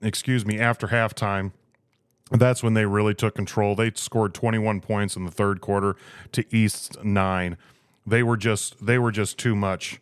excuse 0.00 0.44
me, 0.44 0.58
after 0.58 0.88
halftime, 0.88 1.52
that's 2.30 2.62
when 2.62 2.74
they 2.74 2.86
really 2.86 3.14
took 3.14 3.34
control. 3.34 3.74
They 3.74 3.90
scored 3.94 4.34
21 4.34 4.80
points 4.80 5.16
in 5.16 5.24
the 5.24 5.30
third 5.30 5.60
quarter 5.60 5.96
to 6.32 6.44
East's 6.54 6.96
nine. 7.02 7.56
They 8.06 8.22
were 8.22 8.36
just 8.36 8.84
they 8.84 8.98
were 8.98 9.12
just 9.12 9.38
too 9.38 9.54
much 9.54 10.00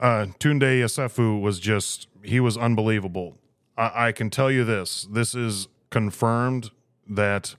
uh, 0.00 0.26
Tounde 0.38 0.80
Yessoufou 0.80 1.40
was 1.40 1.58
just, 1.58 2.06
he 2.22 2.40
was 2.40 2.56
unbelievable. 2.56 3.36
I, 3.76 4.08
I 4.08 4.12
can 4.12 4.30
tell 4.30 4.50
you 4.50 4.64
this 4.64 5.06
this 5.10 5.34
is 5.34 5.68
confirmed 5.90 6.70
that 7.08 7.56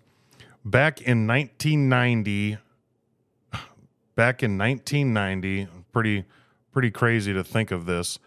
back 0.63 1.01
in 1.01 1.27
1990, 1.27 2.57
back 4.15 4.43
in 4.43 4.57
1990, 4.57 5.67
pretty, 5.91 6.25
pretty 6.71 6.91
crazy 6.91 7.33
to 7.33 7.43
think 7.43 7.71
of 7.71 7.85
this. 7.85 8.19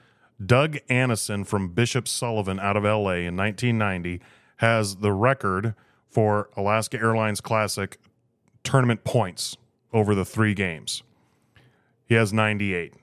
Doug 0.46 0.78
Annison 0.88 1.46
from 1.46 1.68
Bishop 1.68 2.08
Sullivan 2.08 2.58
out 2.58 2.76
of 2.76 2.84
LA 2.84 3.26
in 3.26 3.36
1990 3.36 4.20
has 4.56 4.96
the 4.96 5.12
record 5.12 5.74
for 6.08 6.48
Alaska 6.56 6.98
Airlines 6.98 7.40
Classic 7.40 7.98
tournament 8.62 9.04
points 9.04 9.56
over 9.92 10.14
the 10.14 10.24
three 10.24 10.54
games. 10.54 11.02
He 12.06 12.14
has 12.14 12.32
98. 12.32 12.94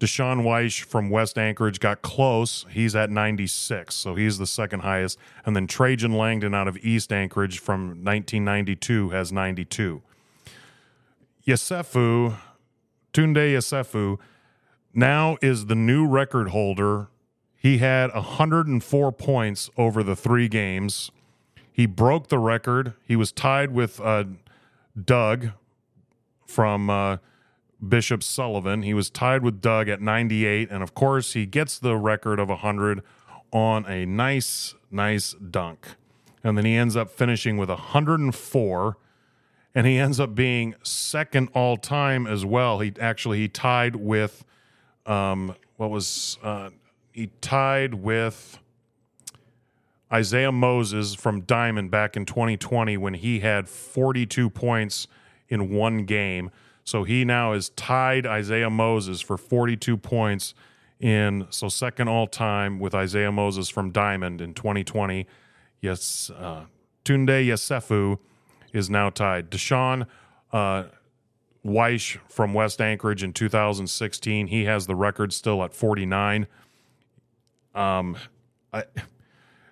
Deshaun 0.00 0.42
Weish 0.42 0.82
from 0.82 1.08
West 1.08 1.38
Anchorage 1.38 1.80
got 1.80 2.02
close. 2.02 2.66
He's 2.70 2.94
at 2.96 3.10
96, 3.10 3.94
so 3.94 4.14
he's 4.14 4.38
the 4.38 4.46
second 4.46 4.80
highest. 4.80 5.18
And 5.46 5.54
then 5.54 5.66
Trajan 5.66 6.12
Langdon 6.12 6.54
out 6.54 6.68
of 6.68 6.76
East 6.78 7.12
Anchorage 7.12 7.58
from 7.58 8.04
1992 8.04 9.10
has 9.10 9.32
92. 9.32 10.02
Yessoufou, 11.46 12.36
Tounde 13.12 13.36
Yessoufou, 13.36 14.18
now 14.96 15.36
is 15.42 15.66
the 15.66 15.74
new 15.74 16.06
record 16.06 16.48
holder. 16.48 17.08
He 17.56 17.78
had 17.78 18.12
104 18.12 19.12
points 19.12 19.70
over 19.76 20.02
the 20.02 20.16
three 20.16 20.48
games. 20.48 21.10
He 21.72 21.86
broke 21.86 22.28
the 22.28 22.38
record. 22.38 22.94
He 23.06 23.16
was 23.16 23.32
tied 23.32 23.72
with 23.72 24.00
uh, 24.00 24.24
Doug 25.02 25.50
from. 26.46 26.90
Uh, 26.90 27.16
Bishop 27.88 28.22
Sullivan. 28.22 28.82
He 28.82 28.94
was 28.94 29.10
tied 29.10 29.42
with 29.42 29.60
Doug 29.60 29.88
at 29.88 30.00
98. 30.00 30.70
And 30.70 30.82
of 30.82 30.94
course, 30.94 31.34
he 31.34 31.46
gets 31.46 31.78
the 31.78 31.96
record 31.96 32.38
of 32.38 32.48
100 32.48 33.02
on 33.52 33.86
a 33.86 34.04
nice, 34.06 34.74
nice 34.90 35.34
dunk. 35.34 35.88
And 36.42 36.58
then 36.58 36.64
he 36.64 36.74
ends 36.74 36.96
up 36.96 37.10
finishing 37.10 37.56
with 37.56 37.68
104. 37.68 38.96
And 39.74 39.86
he 39.86 39.98
ends 39.98 40.20
up 40.20 40.34
being 40.34 40.74
second 40.82 41.48
all 41.54 41.76
time 41.76 42.26
as 42.26 42.44
well. 42.44 42.80
He 42.80 42.92
actually 43.00 43.38
he 43.38 43.48
tied 43.48 43.96
with 43.96 44.44
um, 45.06 45.54
what 45.76 45.90
was 45.90 46.38
uh, 46.42 46.70
he 47.12 47.30
tied 47.40 47.94
with 47.94 48.58
Isaiah 50.12 50.52
Moses 50.52 51.14
from 51.14 51.42
Diamond 51.42 51.90
back 51.90 52.16
in 52.16 52.26
2020 52.26 52.96
when 52.96 53.14
he 53.14 53.40
had 53.40 53.68
42 53.68 54.50
points 54.50 55.06
in 55.48 55.70
one 55.70 56.04
game. 56.04 56.50
So 56.84 57.04
he 57.04 57.24
now 57.24 57.52
is 57.52 57.70
tied 57.70 58.26
Isaiah 58.26 58.70
Moses 58.70 59.20
for 59.20 59.36
42 59.36 59.96
points 59.96 60.54
in 61.00 61.46
so 61.50 61.68
second 61.68 62.08
all 62.08 62.26
time 62.26 62.78
with 62.78 62.94
Isaiah 62.94 63.32
Moses 63.32 63.68
from 63.68 63.90
Diamond 63.90 64.40
in 64.40 64.54
2020. 64.54 65.26
Yes, 65.80 66.30
uh, 66.36 66.64
Tounde 67.04 67.46
Yessoufou 67.46 68.18
is 68.72 68.90
now 68.90 69.10
tied. 69.10 69.50
Deshaun 69.50 70.06
uh, 70.52 70.84
Weish 71.64 72.18
from 72.28 72.54
West 72.54 72.80
Anchorage 72.80 73.22
in 73.22 73.32
2016. 73.32 74.48
He 74.48 74.64
has 74.64 74.86
the 74.86 74.94
record 74.94 75.32
still 75.32 75.62
at 75.62 75.74
49. 75.74 76.46
Um, 77.74 78.16
I, 78.72 78.84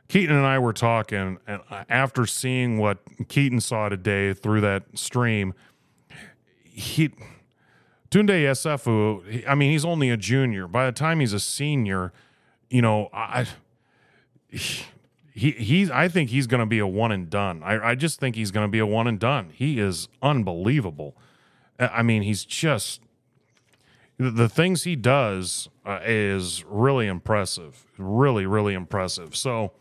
Keaton 0.09 0.37
and 0.37 0.47
I 0.47 0.59
were 0.59 0.73
talking, 0.73 1.39
and 1.47 1.61
after 1.89 2.27
seeing 2.27 2.79
what 2.79 2.99
Keaton 3.29 3.61
saw 3.61 3.89
today 3.89 4.33
through 4.35 4.61
that 4.63 4.85
stream, 4.95 5.55
he 6.63 7.11
Tounde 8.11 8.29
Yessoufou, 8.29 9.49
I 9.49 9.55
mean, 9.55 9.71
he's 9.71 9.87
only 9.87 10.11
a 10.11 10.19
junior. 10.19 10.69
By 10.69 10.85
the 10.85 10.93
time 10.93 11.21
he's 11.21 11.33
a 11.33 11.41
senior, 11.41 12.13
you 12.69 12.83
know, 12.83 13.09
I 13.13 13.47
he 14.51 14.85
he's 15.53 15.91
I 15.91 16.09
think 16.09 16.29
he's 16.29 16.47
going 16.47 16.61
to 16.61 16.67
be 16.67 16.79
a 16.79 16.87
one 16.87 17.11
and 17.11 17.31
done. 17.31 17.63
I 17.63 17.91
I 17.91 17.95
just 17.95 18.21
think 18.21 18.37
he's 18.37 18.51
going 18.51 18.67
to 18.67 18.71
be 18.71 18.81
a 18.81 18.87
one 18.87 19.07
and 19.07 19.19
done. 19.19 19.51
He 19.55 19.81
is 19.81 20.09
unbelievable. 20.21 21.17
I 21.79 22.03
mean, 22.03 22.23
he's 22.23 22.45
just 22.45 23.01
the 24.19 24.49
things 24.49 24.85
he 24.85 24.95
does 24.95 25.69
uh, 25.85 26.01
is 26.05 26.65
really 26.67 27.07
impressive. 27.07 27.87
Really, 27.99 28.47
really 28.47 28.75
impressive. 28.75 29.35
So, 29.35 29.73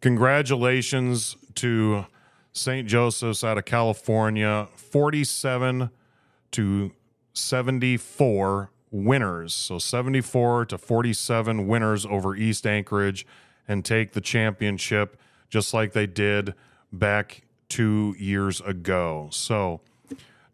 congratulations 0.00 1.36
to 1.56 2.06
St. 2.52 2.88
Joseph's 2.88 3.44
out 3.44 3.58
of 3.58 3.64
California, 3.64 4.68
47 4.76 5.90
to 6.52 6.92
74 7.32 8.70
winners. 8.90 9.54
So 9.54 9.78
74 9.78 10.66
to 10.66 10.78
47 10.78 11.66
winners 11.66 12.06
over 12.06 12.36
East 12.36 12.66
Anchorage 12.66 13.26
and 13.66 13.84
take 13.84 14.12
the 14.12 14.20
championship 14.20 15.18
just 15.50 15.74
like 15.74 15.92
they 15.92 16.06
did 16.06 16.54
back 16.92 17.42
two 17.68 18.14
years 18.18 18.60
ago. 18.60 19.28
So 19.32 19.80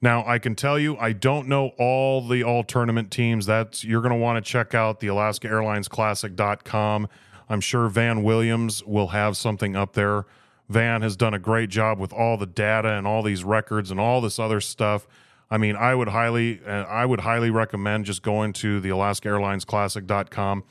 now 0.01 0.25
I 0.27 0.39
can 0.39 0.55
tell 0.55 0.79
you 0.79 0.97
I 0.97 1.13
don't 1.13 1.49
know 1.49 1.73
all 1.79 2.27
the 2.27 2.43
all 2.43 2.65
tournament 2.65 3.11
teams. 3.11 3.47
That's 3.47 3.85
you're 3.85 4.03
going 4.03 4.13
to 4.13 4.19
want 4.19 4.45
to 4.45 4.51
check 4.51 4.75
out 4.75 5.01
the 5.01 5.09
Alaska 5.09 5.49
Airlines 5.49 5.89
Classic.com. 5.89 7.09
I'm 7.49 7.61
sure 7.61 7.89
Van 7.89 8.23
Williams 8.23 8.85
will 8.85 9.09
have 9.09 9.37
something 9.37 9.75
up 9.75 9.95
there 9.95 10.25
Van 10.71 11.03
has 11.03 11.17
done 11.17 11.35
a 11.35 11.39
great 11.39 11.69
job 11.69 11.99
with 11.99 12.13
all 12.13 12.37
the 12.37 12.47
data 12.47 12.93
and 12.93 13.05
all 13.05 13.25
these 13.25 13.43
records 13.43 13.91
and 13.91 13.99
all 13.99 14.21
this 14.21 14.39
other 14.39 14.61
stuff. 14.61 15.07
I 15.51 15.59
mean, 15.59 15.75
I 15.75 15.97
would 15.97 16.09
highly, 16.09 16.61
uh, 16.65 16.85
I 16.85 17.05
would 17.05 17.21
highly 17.21 17.51
recommend 17.51 18.05
just 18.05 18.23
going 18.23 18.53
to 18.55 18.79
the 18.79 18.91
Alaska 18.91 19.29
Airlines 19.29 19.65
Classic.com. 19.65 20.63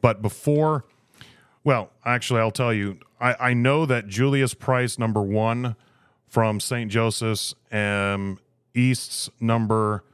But 0.00 0.22
before, 0.22 0.84
well, 1.64 1.90
actually, 2.04 2.40
I'll 2.40 2.52
tell 2.52 2.72
you, 2.72 3.00
I, 3.20 3.34
I 3.40 3.54
know 3.54 3.86
that 3.86 4.06
Julius 4.06 4.54
Price, 4.54 5.00
number 5.00 5.20
one 5.20 5.74
from 6.28 6.60
St. 6.60 6.88
Joseph's, 6.88 7.56
and 7.72 8.38
East's 8.74 9.30
number, 9.40 10.04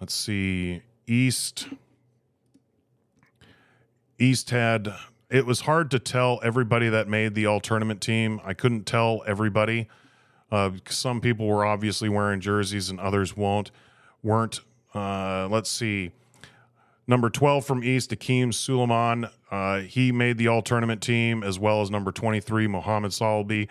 let's 0.00 0.14
see, 0.14 0.82
East. 1.06 1.68
East 4.18 4.50
had 4.50 4.92
it 5.30 5.46
was 5.46 5.60
hard 5.60 5.90
to 5.92 5.98
tell 5.98 6.40
everybody 6.42 6.88
that 6.88 7.08
made 7.08 7.34
the 7.34 7.46
all 7.46 7.60
tournament 7.60 8.00
team. 8.00 8.40
I 8.44 8.52
couldn't 8.52 8.84
tell 8.84 9.22
everybody. 9.26 9.88
Uh, 10.50 10.72
some 10.88 11.20
people 11.20 11.46
were 11.46 11.64
obviously 11.64 12.08
wearing 12.08 12.40
jerseys 12.40 12.90
and 12.90 12.98
others 12.98 13.36
won't 13.36 13.70
weren't. 14.22 14.60
Uh, 14.94 15.48
let's 15.48 15.70
see. 15.70 16.10
Number 17.06 17.30
12 17.30 17.64
from 17.64 17.82
East, 17.82 18.10
Akeem 18.10 18.52
Suleiman. 18.52 19.28
Uh, 19.50 19.80
he 19.80 20.12
made 20.12 20.38
the 20.38 20.48
all 20.48 20.62
tournament 20.62 21.02
team, 21.02 21.42
as 21.42 21.58
well 21.58 21.82
as 21.82 21.90
number 21.90 22.12
23, 22.12 22.66
Mohammed 22.66 23.10
Salbi. 23.10 23.68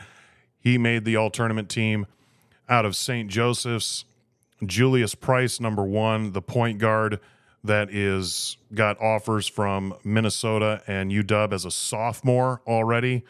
He 0.59 0.77
made 0.77 1.05
the 1.05 1.15
all 1.15 1.29
tournament 1.29 1.69
team 1.69 2.05
out 2.69 2.85
of 2.85 2.95
St. 2.95 3.29
Joseph's. 3.29 4.05
Julius 4.65 5.15
Price, 5.15 5.59
number 5.59 5.83
one, 5.83 6.33
the 6.33 6.41
point 6.41 6.79
guard 6.79 7.19
that 7.63 7.93
is 7.93 8.57
got 8.73 8.99
offers 9.01 9.47
from 9.47 9.95
Minnesota 10.03 10.81
and 10.87 11.11
UW 11.11 11.53
as 11.53 11.65
a 11.65 11.71
sophomore 11.71 12.61
already. 12.67 13.23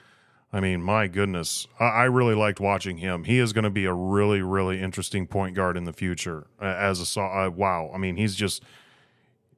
I 0.52 0.60
mean, 0.60 0.82
my 0.82 1.08
goodness, 1.08 1.67
I, 1.80 1.86
I 1.86 2.04
really 2.06 2.36
liked 2.36 2.60
watching 2.60 2.97
him. 2.97 3.23
He 3.23 3.38
is 3.38 3.54
going 3.54 3.63
to 3.63 3.69
be 3.69 3.86
a 3.86 3.93
really, 3.93 4.41
really 4.41 4.82
interesting 4.82 5.28
point 5.28 5.56
guard 5.56 5.78
in 5.78 5.84
the 5.84 5.93
future. 5.93 6.47
Uh, 6.60 6.65
as 6.65 6.99
a 6.99 7.06
so, 7.06 7.21
uh, 7.21 7.49
wow, 7.49 7.91
I 7.93 7.97
mean, 7.97 8.17
he's 8.17 8.36
just 8.36 8.63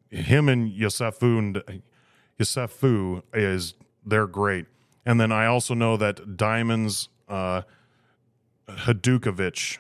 him 0.09 0.49
and 0.49 0.71
Yessoufou 0.71 1.81
Yessoufou 2.39 3.23
is 3.33 3.75
they're 4.05 4.27
great. 4.27 4.65
And 5.05 5.19
then 5.19 5.31
I 5.31 5.45
also 5.45 5.73
know 5.73 5.95
that 5.97 6.35
Diamonds 6.37 7.07
uh, 7.29 7.61
Hadukovic 8.77 9.79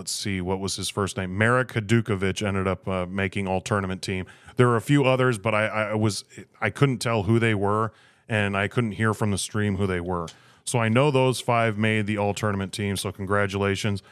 let's 0.00 0.12
see, 0.12 0.40
what 0.40 0.60
was 0.60 0.76
his 0.76 0.88
first 0.88 1.16
name? 1.18 1.36
Marek 1.36 1.68
Hadukovic 1.74 2.46
ended 2.46 2.66
up 2.66 2.88
uh, 2.88 3.06
making 3.06 3.46
all 3.46 3.60
tournament 3.60 4.00
team. 4.00 4.24
There 4.56 4.66
were 4.66 4.76
a 4.76 4.80
few 4.80 5.04
others, 5.04 5.38
but 5.38 5.54
I, 5.54 5.66
I 5.66 5.94
was 5.94 6.24
I 6.60 6.70
couldn't 6.70 6.98
tell 6.98 7.24
who 7.24 7.38
they 7.38 7.54
were, 7.54 7.92
and 8.28 8.56
I 8.56 8.68
couldn't 8.68 8.92
hear 8.92 9.12
from 9.12 9.30
the 9.30 9.38
stream 9.38 9.76
who 9.76 9.86
they 9.86 10.00
were. 10.00 10.28
So 10.64 10.78
I 10.78 10.88
know 10.88 11.10
those 11.10 11.40
five 11.40 11.76
made 11.76 12.06
the 12.06 12.16
all 12.16 12.34
tournament 12.34 12.72
team. 12.72 12.96
So 12.96 13.12
congratulations. 13.12 14.02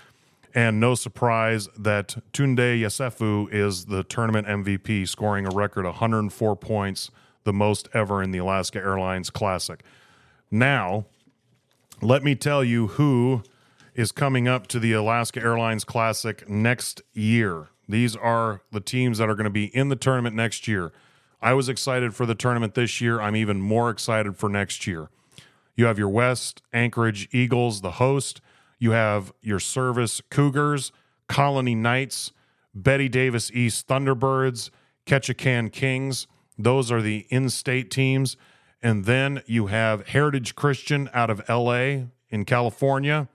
And 0.54 0.80
no 0.80 0.94
surprise 0.94 1.68
that 1.78 2.16
Tounde 2.32 2.80
Yessoufou 2.80 3.52
is 3.52 3.86
the 3.86 4.02
tournament 4.02 4.46
MVP, 4.46 5.06
scoring 5.06 5.46
a 5.46 5.50
record 5.50 5.84
104 5.84 6.56
points, 6.56 7.10
the 7.44 7.52
most 7.52 7.88
ever 7.92 8.22
in 8.22 8.30
the 8.30 8.38
Alaska 8.38 8.78
Airlines 8.78 9.30
Classic. 9.30 9.82
Now, 10.50 11.04
let 12.00 12.22
me 12.22 12.34
tell 12.34 12.64
you 12.64 12.88
who 12.88 13.42
is 13.98 14.12
coming 14.12 14.46
up 14.46 14.68
to 14.68 14.78
the 14.78 14.92
Alaska 14.92 15.42
Airlines 15.42 15.82
Classic 15.82 16.48
next 16.48 17.02
year. 17.14 17.66
These 17.88 18.14
are 18.14 18.62
the 18.70 18.78
teams 18.78 19.18
that 19.18 19.28
are 19.28 19.34
going 19.34 19.42
to 19.42 19.50
be 19.50 19.74
in 19.76 19.88
the 19.88 19.96
tournament 19.96 20.36
next 20.36 20.68
year. 20.68 20.92
I 21.42 21.54
was 21.54 21.68
excited 21.68 22.14
for 22.14 22.24
the 22.24 22.36
tournament 22.36 22.74
this 22.74 23.00
year. 23.00 23.20
I'm 23.20 23.34
even 23.34 23.60
more 23.60 23.90
excited 23.90 24.36
for 24.36 24.48
next 24.48 24.86
year. 24.86 25.08
You 25.74 25.86
have 25.86 25.98
your 25.98 26.10
West 26.10 26.62
Anchorage 26.72 27.28
Eagles, 27.32 27.80
the 27.80 27.92
host. 27.92 28.40
You 28.78 28.92
have 28.92 29.32
your 29.42 29.58
Service 29.58 30.22
Cougars, 30.30 30.92
Colony 31.26 31.74
Knights, 31.74 32.30
Bettye 32.80 33.10
Davis 33.10 33.50
East 33.50 33.88
Thunderbirds, 33.88 34.70
Ketchikan 35.06 35.72
Kings. 35.72 36.28
Those 36.56 36.92
are 36.92 37.02
the 37.02 37.26
in 37.30 37.50
state 37.50 37.90
teams. 37.90 38.36
And 38.80 39.06
then 39.06 39.42
you 39.46 39.66
have 39.66 40.06
Heritage 40.06 40.54
Christian 40.54 41.10
out 41.12 41.30
of 41.30 41.42
LA 41.48 42.04
in 42.30 42.44
California 42.44 43.28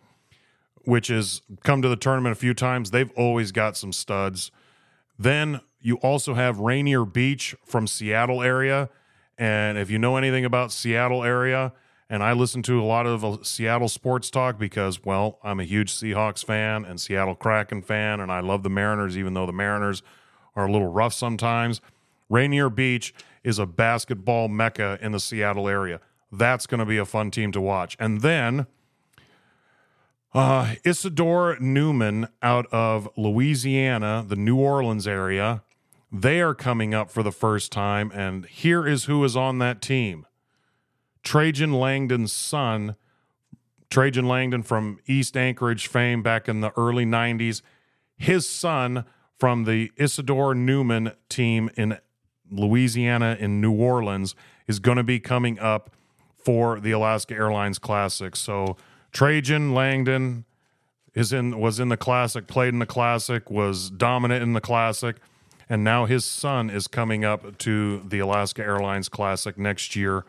which 0.84 1.08
has 1.08 1.42
come 1.64 1.82
to 1.82 1.90
the 1.90 1.96
tournament 1.96 2.34
a 2.34 2.40
few 2.40 2.54
times. 2.54 2.92
They've 2.92 3.12
always 3.16 3.52
got 3.52 3.78
some 3.78 3.94
studs. 3.94 4.52
Then 5.18 5.62
you 5.80 5.98
also 5.98 6.34
have 6.34 6.60
Rainier 6.60 7.06
Beach 7.06 7.56
from 7.66 7.88
Seattle 7.88 8.42
area. 8.42 8.90
And 9.38 9.78
if 9.78 9.90
you 9.90 10.00
know 10.00 10.18
anything 10.18 10.46
about 10.46 10.72
Seattle 10.72 11.24
area, 11.24 11.74
and 12.10 12.22
I 12.22 12.34
listen 12.34 12.62
to 12.64 12.82
a 12.82 12.86
lot 12.86 13.08
of 13.08 13.26
uh, 13.26 13.44
Seattle 13.44 13.90
sports 13.90 14.30
talk 14.30 14.60
because, 14.60 15.04
well, 15.04 15.40
I'm 15.44 15.60
a 15.60 15.64
huge 15.64 15.92
Seahawks 15.92 16.46
fan 16.46 16.86
and 16.86 17.02
Seattle 17.02 17.36
Kraken 17.36 17.82
fan, 17.82 18.20
and 18.20 18.32
I 18.32 18.40
love 18.42 18.64
the 18.64 18.70
Mariners, 18.70 19.18
even 19.18 19.34
though 19.34 19.46
the 19.46 19.54
Mariners 19.54 20.04
are 20.56 20.68
a 20.68 20.72
little 20.72 20.92
rough 20.92 21.14
sometimes. 21.14 21.82
Rainier 22.30 22.70
Beach 22.70 23.14
is 23.44 23.58
a 23.58 23.66
basketball 23.66 24.48
mecca 24.48 25.00
in 25.02 25.12
the 25.12 25.20
Seattle 25.20 25.68
area. 25.68 26.00
That's 26.32 26.68
going 26.68 26.80
to 26.80 26.86
be 26.86 26.98
a 26.98 27.06
fun 27.06 27.32
team 27.32 27.52
to 27.52 27.62
watch. 27.62 27.98
And 28.00 28.22
then 28.22 28.68
uh, 30.34 30.76
Isidore 30.84 31.58
Newman 31.60 32.28
out 32.42 32.66
of 32.72 33.08
Louisiana, 33.16 34.26
the 34.28 34.36
New 34.36 34.58
Orleans 34.58 35.08
area, 35.08 35.64
they 36.12 36.42
are 36.42 36.56
coming 36.56 36.94
up 36.94 37.10
for 37.10 37.24
the 37.24 37.32
first 37.32 37.72
time. 37.72 38.12
And 38.14 38.46
here 38.46 38.88
is 38.88 39.06
who 39.06 39.24
is 39.24 39.36
on 39.36 39.60
that 39.60 39.82
team 39.82 40.26
Trajan 41.24 41.74
Langdon's 41.74 42.34
son, 42.34 42.96
Trajan 43.90 44.28
Langdon 44.28 44.64
from 44.64 45.00
East 45.06 45.38
Anchorage 45.38 45.88
fame 45.88 46.22
back 46.22 46.50
in 46.50 46.62
the 46.62 46.72
early 46.78 47.06
90s. 47.06 47.62
His 48.18 48.48
son 48.48 49.06
from 49.38 49.66
the 49.66 49.92
Isidore 49.98 50.56
Newman 50.56 51.14
team 51.30 51.70
in 51.76 51.98
Louisiana 52.50 53.38
in 53.40 53.62
New 53.62 53.74
Orleans 53.74 54.36
is 54.68 54.80
going 54.80 54.98
to 54.98 55.04
be 55.04 55.20
coming 55.20 55.60
up 55.60 55.90
for 56.36 56.80
the 56.80 56.92
Alaska 56.92 57.34
Airlines 57.34 57.80
Classic. 57.80 58.36
So, 58.36 58.78
Trajan 59.14 59.76
Langdon 59.76 60.46
is 61.14 61.32
in 61.32 61.60
was 61.60 61.80
in 61.80 61.90
the 61.90 61.98
classic, 61.98 62.48
played 62.48 62.74
in 62.74 62.80
the 62.80 62.88
classic, 62.88 63.50
was 63.50 63.92
dominant 63.92 64.42
in 64.42 64.54
the 64.54 64.62
classic, 64.62 65.18
and 65.70 65.84
now 65.84 66.06
his 66.06 66.26
son 66.26 66.70
is 66.70 66.88
coming 66.88 67.24
up 67.24 67.58
to 67.60 68.02
the 68.02 68.20
Alaska 68.20 68.64
Airlines 68.64 69.10
Classic 69.10 69.58
next 69.58 69.96
year. 69.96 70.26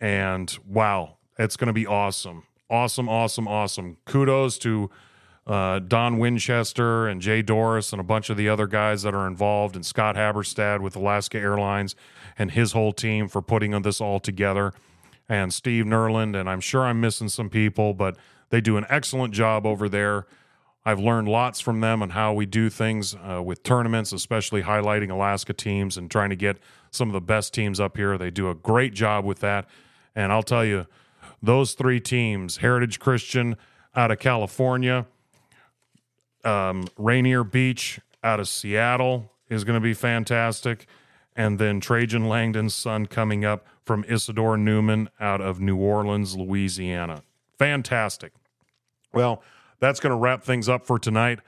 And 0.00 0.56
wow, 0.66 1.16
it's 1.38 1.56
going 1.56 1.68
to 1.68 1.74
be 1.74 1.86
awesome. 1.86 2.44
Awesome, 2.70 3.08
awesome, 3.08 3.46
awesome. 3.46 3.98
Kudos 4.06 4.56
to 4.58 4.90
uh, 5.46 5.78
Don 5.80 6.18
Winchester 6.18 7.06
and 7.06 7.20
Jay 7.20 7.42
Doris 7.42 7.92
and 7.92 8.00
a 8.00 8.04
bunch 8.04 8.30
of 8.30 8.38
the 8.38 8.48
other 8.48 8.66
guys 8.66 9.02
that 9.02 9.14
are 9.14 9.26
involved, 9.26 9.76
and 9.76 9.84
Scott 9.84 10.16
Haberstad 10.16 10.80
with 10.80 10.96
Alaska 10.96 11.38
Airlines 11.38 11.94
and 12.38 12.52
his 12.52 12.72
whole 12.72 12.92
team 12.92 13.28
for 13.28 13.42
putting 13.42 13.80
this 13.82 14.00
all 14.00 14.18
together 14.18 14.72
and 15.28 15.52
Steve 15.52 15.84
Nerland, 15.84 16.38
and 16.38 16.48
I'm 16.48 16.60
sure 16.60 16.82
I'm 16.82 17.00
missing 17.00 17.28
some 17.28 17.48
people, 17.48 17.94
but 17.94 18.16
they 18.50 18.60
do 18.60 18.76
an 18.76 18.86
excellent 18.88 19.34
job 19.34 19.66
over 19.66 19.88
there. 19.88 20.26
I've 20.86 21.00
learned 21.00 21.28
lots 21.28 21.60
from 21.60 21.80
them 21.80 22.02
on 22.02 22.10
how 22.10 22.34
we 22.34 22.44
do 22.44 22.68
things 22.68 23.14
uh, 23.14 23.42
with 23.42 23.62
tournaments, 23.62 24.12
especially 24.12 24.62
highlighting 24.62 25.10
Alaska 25.10 25.54
teams 25.54 25.96
and 25.96 26.10
trying 26.10 26.30
to 26.30 26.36
get 26.36 26.58
some 26.90 27.08
of 27.08 27.14
the 27.14 27.22
best 27.22 27.54
teams 27.54 27.80
up 27.80 27.96
here. 27.96 28.18
They 28.18 28.30
do 28.30 28.50
a 28.50 28.54
great 28.54 28.92
job 28.92 29.24
with 29.24 29.40
that. 29.40 29.66
And 30.14 30.30
I'll 30.30 30.42
tell 30.42 30.64
you, 30.64 30.86
those 31.42 31.72
three 31.72 32.00
teams 32.00 32.58
Heritage 32.58 33.00
Christian 33.00 33.56
out 33.96 34.10
of 34.10 34.18
California, 34.18 35.06
um, 36.44 36.86
Rainier 36.98 37.44
Beach 37.44 37.98
out 38.22 38.40
of 38.40 38.48
Seattle 38.48 39.32
is 39.48 39.64
going 39.64 39.74
to 39.74 39.82
be 39.82 39.94
fantastic. 39.94 40.86
And 41.36 41.58
then 41.58 41.80
Trajan 41.80 42.28
Langdon's 42.28 42.74
son 42.74 43.06
coming 43.06 43.44
up 43.44 43.66
from 43.84 44.04
Isidore 44.08 44.56
Newman 44.56 45.08
out 45.20 45.40
of 45.40 45.60
New 45.60 45.76
Orleans, 45.76 46.36
Louisiana. 46.36 47.22
Fantastic. 47.58 48.32
Well, 49.12 49.42
that's 49.80 50.00
going 50.00 50.12
to 50.12 50.16
wrap 50.16 50.44
things 50.44 50.68
up 50.68 50.86
for 50.86 50.98
tonight. 50.98 51.40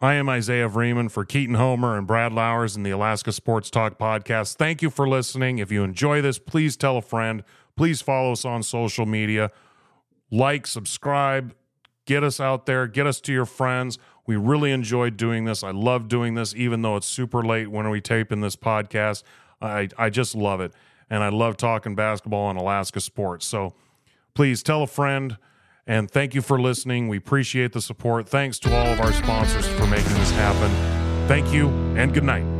I 0.00 0.14
am 0.14 0.28
Isaiah 0.28 0.68
Vreeman 0.68 1.10
for 1.10 1.24
Keaton 1.24 1.54
Homer 1.54 1.96
and 1.96 2.06
Brad 2.06 2.32
Lowers 2.32 2.76
in 2.76 2.82
the 2.82 2.90
Alaska 2.90 3.30
Sports 3.30 3.70
Talk 3.70 3.98
podcast. 3.98 4.56
Thank 4.56 4.82
you 4.82 4.90
for 4.90 5.08
listening. 5.08 5.58
If 5.58 5.70
you 5.70 5.84
enjoy 5.84 6.20
this, 6.20 6.38
please 6.38 6.76
tell 6.76 6.96
a 6.96 7.02
friend. 7.02 7.44
Please 7.76 8.02
follow 8.02 8.32
us 8.32 8.44
on 8.44 8.62
social 8.62 9.06
media. 9.06 9.50
Like, 10.30 10.66
subscribe, 10.66 11.54
get 12.04 12.24
us 12.24 12.40
out 12.40 12.66
there, 12.66 12.86
get 12.86 13.06
us 13.06 13.20
to 13.22 13.32
your 13.32 13.46
friends. 13.46 13.98
We 14.26 14.36
really 14.36 14.70
enjoyed 14.70 15.16
doing 15.16 15.44
this. 15.44 15.62
I 15.64 15.72
love 15.72 16.08
doing 16.08 16.34
this, 16.34 16.54
even 16.54 16.82
though 16.82 16.96
it's 16.96 17.06
super 17.06 17.42
late 17.42 17.68
when 17.68 17.88
we 17.90 18.00
tape 18.00 18.30
in 18.30 18.40
this 18.40 18.56
podcast. 18.56 19.22
I, 19.60 19.88
I 19.98 20.10
just 20.10 20.34
love 20.34 20.60
it 20.60 20.72
and 21.10 21.22
I 21.22 21.28
love 21.28 21.56
talking 21.56 21.94
basketball 21.94 22.50
and 22.50 22.58
Alaska 22.58 23.00
sports. 23.00 23.46
So 23.46 23.74
please 24.34 24.62
tell 24.62 24.82
a 24.82 24.86
friend. 24.86 25.36
And 25.86 26.10
thank 26.10 26.34
you 26.34 26.42
for 26.42 26.60
listening. 26.60 27.08
We 27.08 27.16
appreciate 27.16 27.72
the 27.72 27.80
support. 27.80 28.28
Thanks 28.28 28.58
to 28.60 28.74
all 28.74 28.86
of 28.86 29.00
our 29.00 29.12
sponsors 29.12 29.66
for 29.66 29.86
making 29.86 30.14
this 30.14 30.30
happen. 30.30 30.70
Thank 31.26 31.52
you 31.52 31.68
and 31.96 32.14
good 32.14 32.24
night. 32.24 32.51